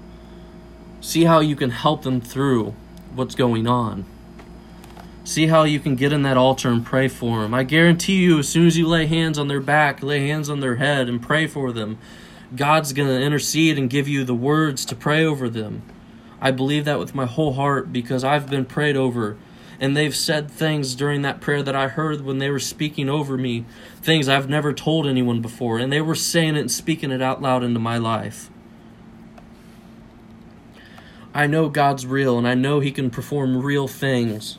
See 1.00 1.24
how 1.24 1.40
you 1.40 1.54
can 1.54 1.70
help 1.70 2.02
them 2.02 2.20
through 2.20 2.74
what's 3.14 3.34
going 3.34 3.66
on. 3.66 4.06
See 5.22 5.46
how 5.46 5.64
you 5.64 5.78
can 5.78 5.94
get 5.94 6.12
in 6.12 6.22
that 6.22 6.36
altar 6.36 6.68
and 6.70 6.84
pray 6.84 7.08
for 7.08 7.42
them. 7.42 7.54
I 7.54 7.62
guarantee 7.62 8.22
you, 8.22 8.38
as 8.38 8.48
soon 8.48 8.66
as 8.66 8.76
you 8.76 8.88
lay 8.88 9.06
hands 9.06 9.38
on 9.38 9.48
their 9.48 9.60
back, 9.60 10.02
lay 10.02 10.26
hands 10.26 10.48
on 10.50 10.60
their 10.60 10.76
head, 10.76 11.08
and 11.08 11.22
pray 11.22 11.46
for 11.46 11.72
them, 11.72 11.98
God's 12.56 12.92
going 12.92 13.08
to 13.08 13.20
intercede 13.20 13.78
and 13.78 13.88
give 13.88 14.08
you 14.08 14.24
the 14.24 14.34
words 14.34 14.84
to 14.86 14.96
pray 14.96 15.24
over 15.24 15.48
them. 15.48 15.82
I 16.40 16.50
believe 16.50 16.84
that 16.86 16.98
with 16.98 17.14
my 17.14 17.26
whole 17.26 17.54
heart 17.54 17.92
because 17.92 18.24
I've 18.24 18.50
been 18.50 18.64
prayed 18.64 18.96
over 18.96 19.36
and 19.80 19.96
they've 19.96 20.14
said 20.14 20.50
things 20.50 20.94
during 20.94 21.22
that 21.22 21.40
prayer 21.40 21.62
that 21.62 21.76
I 21.76 21.88
heard 21.88 22.22
when 22.22 22.38
they 22.38 22.50
were 22.50 22.58
speaking 22.58 23.08
over 23.08 23.36
me, 23.36 23.64
things 24.02 24.28
I've 24.28 24.48
never 24.48 24.72
told 24.72 25.06
anyone 25.06 25.40
before, 25.40 25.78
and 25.78 25.92
they 25.92 26.00
were 26.00 26.14
saying 26.14 26.56
it 26.56 26.60
and 26.60 26.70
speaking 26.70 27.10
it 27.10 27.22
out 27.22 27.42
loud 27.42 27.62
into 27.62 27.80
my 27.80 27.98
life. 27.98 28.50
I 31.34 31.48
know 31.48 31.68
God's 31.68 32.06
real, 32.06 32.38
and 32.38 32.46
I 32.46 32.54
know 32.54 32.78
He 32.80 32.92
can 32.92 33.10
perform 33.10 33.62
real 33.62 33.88
things. 33.88 34.58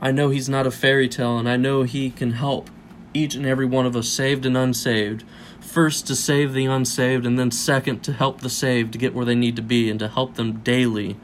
I 0.00 0.10
know 0.10 0.28
He's 0.28 0.48
not 0.48 0.66
a 0.66 0.70
fairy 0.70 1.08
tale, 1.08 1.38
and 1.38 1.48
I 1.48 1.56
know 1.56 1.82
He 1.82 2.10
can 2.10 2.32
help 2.32 2.68
each 3.14 3.34
and 3.34 3.46
every 3.46 3.64
one 3.64 3.86
of 3.86 3.96
us, 3.96 4.08
saved 4.08 4.44
and 4.44 4.56
unsaved. 4.56 5.24
First, 5.58 6.06
to 6.08 6.14
save 6.14 6.52
the 6.52 6.66
unsaved, 6.66 7.24
and 7.24 7.38
then 7.38 7.50
second, 7.50 8.00
to 8.00 8.12
help 8.12 8.42
the 8.42 8.50
saved 8.50 8.92
to 8.92 8.98
get 8.98 9.14
where 9.14 9.24
they 9.24 9.34
need 9.34 9.56
to 9.56 9.62
be 9.62 9.88
and 9.90 9.98
to 10.00 10.08
help 10.08 10.34
them 10.34 10.60
daily 10.60 11.16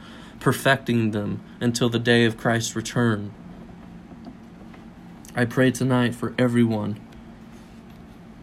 perfecting 0.43 1.13
them 1.13 1.41
until 1.61 1.89
the 1.89 2.01
day 2.01 2.25
of 2.25 2.37
Christ's 2.37 2.75
return. 2.75 3.33
I 5.37 5.45
pray 5.45 5.71
tonight 5.71 6.17
for 6.17 6.35
everyone. 6.37 7.01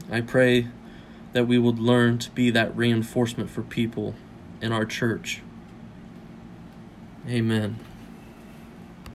I 0.09 0.21
pray 0.21 0.69
that 1.33 1.45
we 1.45 1.59
would 1.59 1.77
learn 1.77 2.17
to 2.19 2.31
be 2.31 2.51
that 2.51 2.75
reinforcement 2.75 3.49
for 3.49 3.63
people 3.63 4.15
in 4.61 4.71
our 4.71 4.85
church. 4.85 5.41
Amen. 7.27 7.79